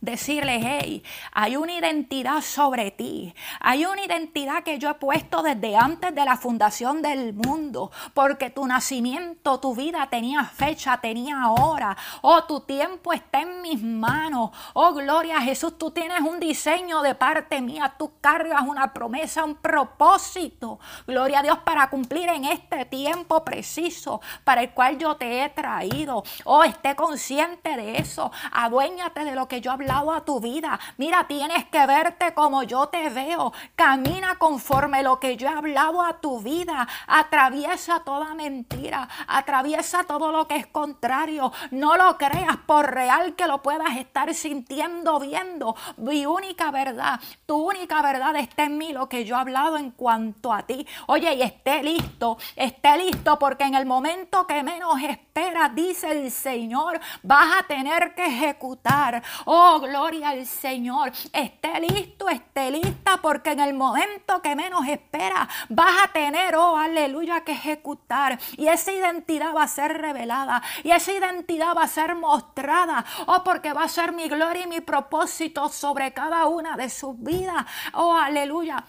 decirle, 0.04 0.60
hey, 0.62 1.02
hay 1.32 1.56
una 1.56 1.74
identidad 1.74 2.40
sobre 2.40 2.90
ti. 2.90 3.34
Hay 3.60 3.84
una 3.86 4.04
identidad 4.04 4.62
que 4.62 4.78
yo 4.78 4.90
he 4.90 4.94
puesto 4.94 5.42
desde 5.42 5.76
antes 5.76 6.14
de 6.14 6.24
la 6.24 6.36
fundación 6.36 7.02
del 7.02 7.32
mundo. 7.32 7.90
Porque 8.14 8.50
tu 8.50 8.66
nacimiento, 8.66 9.60
tu 9.60 9.74
vida 9.74 10.08
tenía 10.10 10.44
fecha, 10.44 10.98
tenía 10.98 11.50
hora. 11.50 11.96
Oh, 12.22 12.44
tu 12.44 12.60
tiempo 12.60 13.12
está 13.12 13.42
en 13.42 13.62
mis 13.62 13.82
manos. 13.82 14.50
Oh, 14.74 14.92
gloria 14.92 15.38
a 15.38 15.42
Jesús, 15.42 15.78
tú 15.78 15.90
tienes 15.90 16.20
un 16.20 16.40
diseño 16.40 17.02
de 17.02 17.14
parte 17.14 17.60
mía. 17.60 17.94
Tú 17.98 18.12
cargas 18.20 18.62
una 18.62 18.92
promesa, 18.92 19.44
un 19.44 19.56
propósito. 19.56 20.78
Gloria 21.06 21.40
a 21.40 21.42
Dios 21.42 21.58
para 21.58 21.88
cumplir 21.90 22.28
en 22.28 22.44
este 22.44 22.84
tiempo 22.84 23.44
preciso 23.44 24.20
para 24.44 24.62
el 24.62 24.70
cual 24.70 24.98
yo 24.98 25.16
te 25.16 25.44
he 25.44 25.48
traído. 25.48 26.22
Oh, 26.44 26.62
esté 26.64 26.94
consciente 26.94 27.76
de 27.76 27.98
eso. 27.98 28.30
Aduéñate 28.52 29.24
de 29.24 29.34
lo 29.34 29.48
que 29.48 29.60
yo 29.60 29.72
he 29.72 29.74
a 29.94 30.24
tu 30.24 30.40
vida. 30.40 30.78
Mira, 30.96 31.26
tienes 31.26 31.66
que 31.66 31.86
verte 31.86 32.34
como 32.34 32.64
yo 32.64 32.88
te 32.88 33.10
veo. 33.10 33.52
Camina 33.76 34.36
conforme 34.36 35.02
lo 35.02 35.20
que 35.20 35.36
yo 35.36 35.48
he 35.48 35.52
hablado 35.52 36.02
a 36.02 36.14
tu 36.14 36.40
vida. 36.40 36.88
Atraviesa 37.06 38.00
toda 38.00 38.34
mentira. 38.34 39.08
Atraviesa 39.28 40.02
todo 40.04 40.32
lo 40.32 40.48
que 40.48 40.56
es 40.56 40.66
contrario. 40.66 41.52
No 41.70 41.96
lo 41.96 42.18
creas 42.18 42.56
por 42.66 42.92
real 42.92 43.34
que 43.36 43.46
lo 43.46 43.62
puedas 43.62 43.96
estar 43.96 44.34
sintiendo, 44.34 45.20
viendo. 45.20 45.76
Mi 45.96 46.26
única 46.26 46.72
verdad, 46.72 47.20
tu 47.46 47.56
única 47.56 48.02
verdad 48.02 48.34
está 48.36 48.64
en 48.64 48.78
mí, 48.78 48.92
lo 48.92 49.08
que 49.08 49.24
yo 49.24 49.36
he 49.36 49.38
hablado 49.38 49.76
en 49.76 49.92
cuanto 49.92 50.52
a 50.52 50.62
ti. 50.62 50.86
Oye, 51.06 51.34
y 51.34 51.42
esté 51.42 51.82
listo, 51.82 52.36
esté 52.56 52.96
listo 52.96 53.38
porque 53.38 53.64
en 53.64 53.74
el 53.74 53.86
momento 53.86 54.46
que 54.46 54.62
menos 54.62 55.00
espera, 55.02 55.68
dice 55.68 56.10
el 56.10 56.30
Señor, 56.32 57.00
vas 57.22 57.60
a 57.60 57.66
tener 57.66 58.14
que 58.14 58.26
ejecutar. 58.26 59.22
Oh, 59.44 59.83
gloria 59.84 60.30
al 60.30 60.46
Señor. 60.46 61.12
Esté 61.32 61.80
listo, 61.80 62.28
esté 62.28 62.70
lista, 62.70 63.18
porque 63.22 63.52
en 63.52 63.60
el 63.60 63.74
momento 63.74 64.42
que 64.42 64.56
menos 64.56 64.86
espera, 64.86 65.48
vas 65.68 65.94
a 66.04 66.12
tener, 66.12 66.56
oh, 66.56 66.76
aleluya, 66.76 67.42
que 67.44 67.52
ejecutar. 67.52 68.38
Y 68.56 68.68
esa 68.68 68.92
identidad 68.92 69.54
va 69.54 69.64
a 69.64 69.68
ser 69.68 70.00
revelada. 70.00 70.62
Y 70.82 70.90
esa 70.90 71.12
identidad 71.12 71.74
va 71.76 71.84
a 71.84 71.88
ser 71.88 72.14
mostrada. 72.14 73.04
Oh, 73.26 73.42
porque 73.44 73.72
va 73.72 73.84
a 73.84 73.88
ser 73.88 74.12
mi 74.12 74.28
gloria 74.28 74.64
y 74.64 74.68
mi 74.68 74.80
propósito 74.80 75.68
sobre 75.68 76.12
cada 76.12 76.46
una 76.46 76.76
de 76.76 76.90
sus 76.90 77.18
vidas. 77.22 77.64
Oh, 77.92 78.14
aleluya 78.14 78.84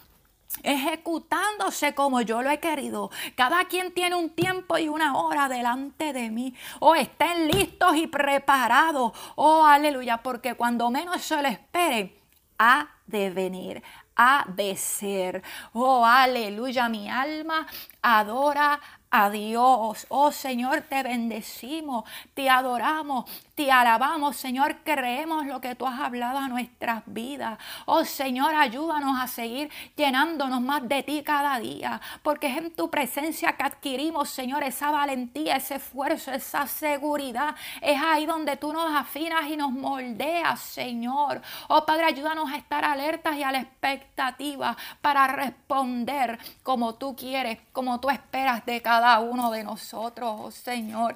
ejecutándose 0.63 1.93
como 1.93 2.21
yo 2.21 2.41
lo 2.41 2.49
he 2.49 2.59
querido. 2.59 3.09
Cada 3.35 3.65
quien 3.65 3.93
tiene 3.93 4.15
un 4.15 4.29
tiempo 4.29 4.77
y 4.77 4.87
una 4.87 5.17
hora 5.17 5.47
delante 5.47 6.13
de 6.13 6.29
mí. 6.31 6.53
Oh, 6.79 6.95
estén 6.95 7.47
listos 7.47 7.95
y 7.95 8.07
preparados. 8.07 9.11
Oh, 9.35 9.65
aleluya, 9.65 10.17
porque 10.17 10.55
cuando 10.55 10.89
menos 10.89 11.21
se 11.21 11.41
lo 11.41 11.47
espere, 11.47 12.19
ha 12.57 12.87
de 13.05 13.29
venir, 13.29 13.83
ha 14.15 14.45
de 14.55 14.75
ser. 14.75 15.43
Oh, 15.73 16.05
aleluya, 16.05 16.89
mi 16.89 17.09
alma 17.09 17.67
adora 18.01 18.79
a 19.11 19.29
Dios. 19.29 20.05
Oh 20.09 20.31
Señor, 20.31 20.81
te 20.81 21.03
bendecimos, 21.03 22.03
te 22.33 22.49
adoramos, 22.49 23.25
te 23.55 23.71
alabamos, 23.71 24.35
Señor, 24.35 24.77
creemos 24.83 25.45
lo 25.45 25.61
que 25.61 25.75
tú 25.75 25.87
has 25.87 25.99
hablado 25.99 26.39
a 26.39 26.47
nuestras 26.47 27.03
vidas. 27.05 27.57
Oh 27.85 28.03
Señor, 28.03 28.53
ayúdanos 28.55 29.17
a 29.19 29.27
seguir 29.27 29.69
llenándonos 29.95 30.61
más 30.61 30.87
de 30.87 31.03
ti 31.03 31.23
cada 31.23 31.59
día, 31.59 32.01
porque 32.23 32.47
es 32.47 32.57
en 32.57 32.75
tu 32.75 32.89
presencia 32.89 33.53
que 33.53 33.63
adquirimos, 33.63 34.29
Señor, 34.29 34.63
esa 34.63 34.91
valentía, 34.91 35.55
ese 35.55 35.75
esfuerzo, 35.75 36.31
esa 36.31 36.67
seguridad. 36.67 37.55
Es 37.81 38.01
ahí 38.01 38.25
donde 38.25 38.57
tú 38.57 38.73
nos 38.73 38.93
afinas 38.93 39.47
y 39.47 39.55
nos 39.55 39.71
moldeas, 39.71 40.59
Señor. 40.59 41.41
Oh 41.69 41.85
Padre, 41.85 42.05
ayúdanos 42.05 42.51
a 42.51 42.57
estar 42.57 42.83
alertas 42.83 43.37
y 43.37 43.43
a 43.43 43.51
la 43.51 43.59
expectativa 43.59 44.75
para 45.01 45.27
responder 45.27 46.37
como 46.63 46.95
tú 46.95 47.15
quieres, 47.15 47.59
como 47.71 47.99
tú 47.99 48.09
esperas 48.09 48.65
de 48.65 48.81
cada 48.81 49.04
uno 49.19 49.51
de 49.51 49.63
nosotros, 49.63 50.35
oh 50.39 50.51
Señor 50.51 51.15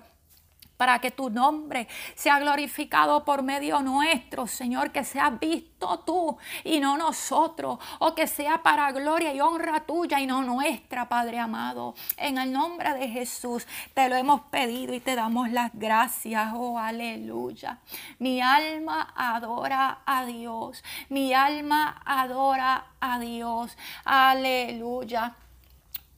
para 0.80 1.00
que 1.00 1.12
tu 1.12 1.30
nombre 1.30 1.90
sea 2.16 2.40
glorificado 2.40 3.26
por 3.26 3.44
medio 3.44 3.82
nuestro, 3.82 4.48
Señor, 4.48 4.92
que 4.94 5.04
sea 5.04 5.30
visto 5.30 6.00
tú 6.06 6.38
y 6.64 6.80
no 6.80 6.96
nosotros, 6.96 7.80
o 8.00 8.16
que 8.16 8.28
sea 8.28 8.64
para 8.64 8.90
gloria 8.94 9.34
y 9.34 9.42
honra 9.42 9.82
tuya 9.82 10.22
y 10.22 10.26
no 10.26 10.42
nuestra, 10.42 11.10
Padre 11.10 11.38
amado. 11.38 11.96
En 12.16 12.38
el 12.38 12.54
nombre 12.54 12.94
de 12.94 13.10
Jesús 13.10 13.68
te 13.94 14.08
lo 14.08 14.16
hemos 14.16 14.40
pedido 14.44 14.94
y 14.94 15.02
te 15.02 15.16
damos 15.16 15.52
las 15.52 15.72
gracias, 15.74 16.54
oh 16.56 16.80
aleluya. 16.80 17.80
Mi 18.18 18.40
alma 18.40 19.14
adora 19.18 20.00
a 20.06 20.24
Dios, 20.24 20.82
mi 21.10 21.34
alma 21.34 22.02
adora 22.06 22.86
a 23.02 23.20
Dios, 23.20 23.78
aleluya. 24.06 25.36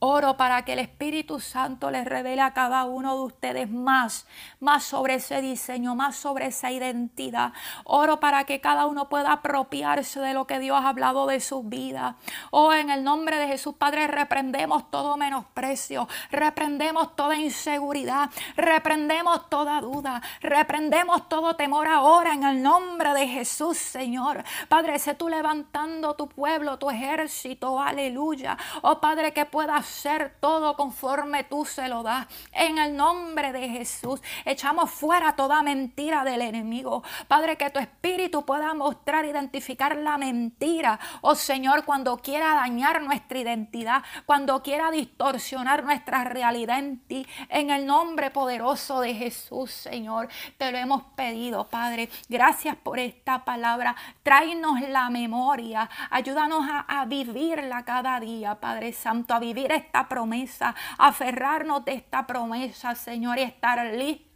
Oro 0.03 0.35
para 0.35 0.65
que 0.65 0.73
el 0.73 0.79
Espíritu 0.79 1.39
Santo 1.39 1.91
les 1.91 2.05
revele 2.05 2.41
a 2.41 2.53
cada 2.53 2.85
uno 2.85 3.13
de 3.13 3.21
ustedes 3.21 3.69
más, 3.69 4.25
más 4.59 4.83
sobre 4.83 5.13
ese 5.13 5.43
diseño, 5.43 5.93
más 5.93 6.15
sobre 6.15 6.47
esa 6.47 6.71
identidad. 6.71 7.53
Oro 7.83 8.19
para 8.19 8.45
que 8.45 8.59
cada 8.61 8.87
uno 8.87 9.09
pueda 9.09 9.31
apropiarse 9.31 10.19
de 10.19 10.33
lo 10.33 10.47
que 10.47 10.57
Dios 10.57 10.79
ha 10.81 10.89
hablado 10.89 11.27
de 11.27 11.39
sus 11.39 11.69
vidas. 11.69 12.15
Oh, 12.49 12.73
en 12.73 12.89
el 12.89 13.03
nombre 13.03 13.37
de 13.37 13.45
Jesús, 13.45 13.75
Padre, 13.75 14.07
reprendemos 14.07 14.89
todo 14.89 15.17
menosprecio, 15.17 16.07
reprendemos 16.31 17.15
toda 17.15 17.35
inseguridad, 17.35 18.31
reprendemos 18.55 19.51
toda 19.51 19.81
duda, 19.81 20.19
reprendemos 20.39 21.29
todo 21.29 21.55
temor 21.55 21.87
ahora 21.87 22.33
en 22.33 22.43
el 22.43 22.63
nombre 22.63 23.13
de 23.13 23.27
Jesús, 23.27 23.77
Señor. 23.77 24.43
Padre, 24.67 24.97
sé 24.97 25.13
tú 25.13 25.29
levantando 25.29 26.15
tu 26.15 26.27
pueblo, 26.27 26.79
tu 26.79 26.89
ejército, 26.89 27.79
aleluya. 27.79 28.57
Oh, 28.81 28.99
Padre, 28.99 29.31
que 29.31 29.45
puedas 29.45 29.90
ser 29.91 30.35
todo 30.39 30.75
conforme 30.75 31.43
tú 31.43 31.65
se 31.65 31.87
lo 31.87 32.03
das. 32.03 32.27
En 32.51 32.77
el 32.77 32.95
nombre 32.95 33.51
de 33.51 33.69
Jesús, 33.69 34.21
echamos 34.45 34.89
fuera 34.89 35.35
toda 35.35 35.61
mentira 35.61 36.23
del 36.23 36.41
enemigo. 36.41 37.03
Padre, 37.27 37.57
que 37.57 37.69
tu 37.69 37.79
espíritu 37.79 38.45
pueda 38.45 38.73
mostrar, 38.73 39.25
identificar 39.25 39.95
la 39.95 40.17
mentira. 40.17 40.99
Oh 41.21 41.35
Señor, 41.35 41.85
cuando 41.85 42.17
quiera 42.17 42.55
dañar 42.55 43.01
nuestra 43.01 43.39
identidad, 43.39 44.03
cuando 44.25 44.61
quiera 44.63 44.91
distorsionar 44.91 45.83
nuestra 45.83 46.23
realidad 46.23 46.79
en 46.79 46.99
ti. 46.99 47.25
En 47.49 47.69
el 47.69 47.85
nombre 47.85 48.31
poderoso 48.31 49.01
de 49.01 49.13
Jesús, 49.13 49.71
Señor, 49.71 50.29
te 50.57 50.71
lo 50.71 50.77
hemos 50.77 51.03
pedido, 51.15 51.67
Padre. 51.67 52.09
Gracias 52.29 52.75
por 52.75 52.99
esta 52.99 53.43
palabra. 53.43 53.95
Tráenos 54.23 54.81
la 54.81 55.09
memoria. 55.09 55.89
Ayúdanos 56.09 56.65
a 56.69 57.05
vivirla 57.05 57.83
cada 57.83 58.19
día, 58.19 58.55
Padre 58.55 58.93
Santo, 58.93 59.33
a 59.33 59.39
vivir 59.39 59.71
esta 59.81 60.07
promesa, 60.07 60.75
aferrarnos 60.97 61.85
de 61.85 61.93
esta 61.93 62.25
promesa, 62.25 62.95
Señor, 62.95 63.37
y 63.37 63.43
estar 63.43 63.85
listos 63.93 64.31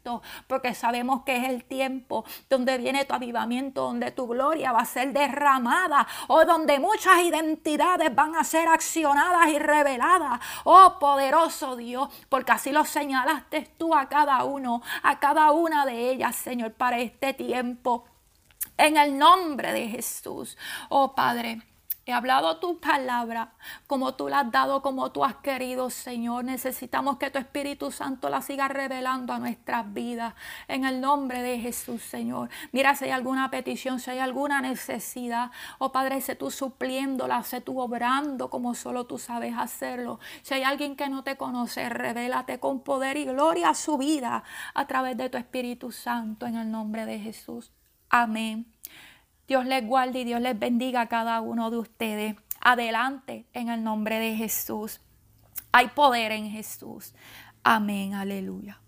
porque 0.47 0.73
sabemos 0.73 1.23
que 1.23 1.38
es 1.38 1.49
el 1.49 1.63
tiempo 1.63 2.25
donde 2.49 2.77
viene 2.77 3.05
tu 3.05 3.13
avivamiento, 3.13 3.84
donde 3.84 4.12
tu 4.12 4.27
gloria 4.27 4.71
va 4.71 4.79
a 4.79 4.86
ser 4.86 5.13
derramada, 5.13 6.08
o 6.27 6.45
donde 6.45 6.79
muchas 6.79 7.19
identidades 7.19 8.13
van 8.13 8.36
a 8.36 8.43
ser 8.43 8.67
accionadas 8.67 9.49
y 9.49 9.60
reveladas. 9.60 10.39
Oh 10.63 10.97
poderoso 10.99 11.75
Dios, 11.75 12.10
porque 12.29 12.51
así 12.51 12.71
lo 12.71 12.86
señalaste 12.86 13.73
tú 13.77 13.95
a 13.95 14.08
cada 14.08 14.43
uno, 14.43 14.81
a 15.03 15.19
cada 15.19 15.51
una 15.51 15.86
de 15.86 16.12
ellas, 16.12 16.36
Señor, 16.36 16.73
para 16.73 16.99
este 16.99 17.34
tiempo. 17.34 18.05
En 18.77 18.97
el 18.97 19.17
nombre 19.17 19.71
de 19.71 19.88
Jesús, 19.88 20.58
oh 20.89 21.15
Padre. 21.15 21.62
He 22.08 22.13
hablado 22.13 22.58
tu 22.58 22.80
palabra 22.80 23.54
como 23.88 24.13
tú 24.13 24.30
la 24.30 24.41
has 24.41 24.52
dado, 24.52 24.84
como 24.84 25.12
tú 25.12 25.26
has 25.26 25.38
querido, 25.38 25.89
Señor. 25.89 26.46
Necesitamos 26.46 27.18
que 27.18 27.32
tu 27.32 27.39
Espíritu 27.39 27.91
Santo 27.91 28.30
la 28.30 28.44
siga 28.44 28.68
revelando 28.68 29.34
a 29.34 29.39
nuestras 29.39 29.91
vidas. 29.91 30.36
En 30.68 30.86
el 30.86 31.02
nombre 31.02 31.41
de 31.41 31.60
Jesús, 31.60 32.04
Señor. 32.04 32.50
Mira 32.72 32.94
si 32.94 33.06
hay 33.06 33.12
alguna 33.12 33.50
petición, 33.50 34.00
si 34.00 34.12
hay 34.12 34.20
alguna 34.20 34.62
necesidad. 34.62 35.50
Oh 35.80 35.91
Padre, 35.91 36.22
sé 36.22 36.36
tú 36.36 36.52
supliéndola, 36.52 37.41
sé 37.41 37.60
tú 37.60 37.80
obrando 37.80 38.52
como 38.52 38.76
solo 38.76 39.08
tú 39.08 39.18
sabes 39.18 39.56
hacerlo. 39.58 40.20
Si 40.44 40.54
hay 40.54 40.62
alguien 40.62 40.96
que 40.96 41.10
no 41.10 41.24
te 41.24 41.38
conoce, 41.38 41.89
revélate 41.89 42.60
con 42.60 42.82
poder 42.82 43.18
y 43.18 43.26
gloria 43.26 43.70
a 43.70 43.74
su 43.74 43.98
vida 43.98 44.44
a 44.76 44.86
través 44.86 45.18
de 45.18 45.32
tu 45.32 45.39
Espíritu 45.39 45.91
Santo. 45.91 46.46
En 46.46 46.56
el 46.56 46.70
nombre 46.70 47.08
de 47.08 47.18
Jesús. 47.18 47.72
Amén. 48.12 48.68
Dios 49.47 49.65
les 49.65 49.86
guarde 49.86 50.21
y 50.21 50.23
Dios 50.23 50.41
les 50.41 50.58
bendiga 50.58 51.01
a 51.01 51.08
cada 51.08 51.39
uno 51.41 51.69
de 51.69 51.77
ustedes. 51.77 52.36
Adelante 52.62 53.45
en 53.53 53.69
el 53.69 53.84
nombre 53.84 54.19
de 54.19 54.36
Jesús. 54.36 55.01
Hay 55.71 55.89
poder 55.89 56.31
en 56.31 56.49
Jesús. 56.49 57.13
Amén, 57.63 58.13
aleluya. 58.13 58.79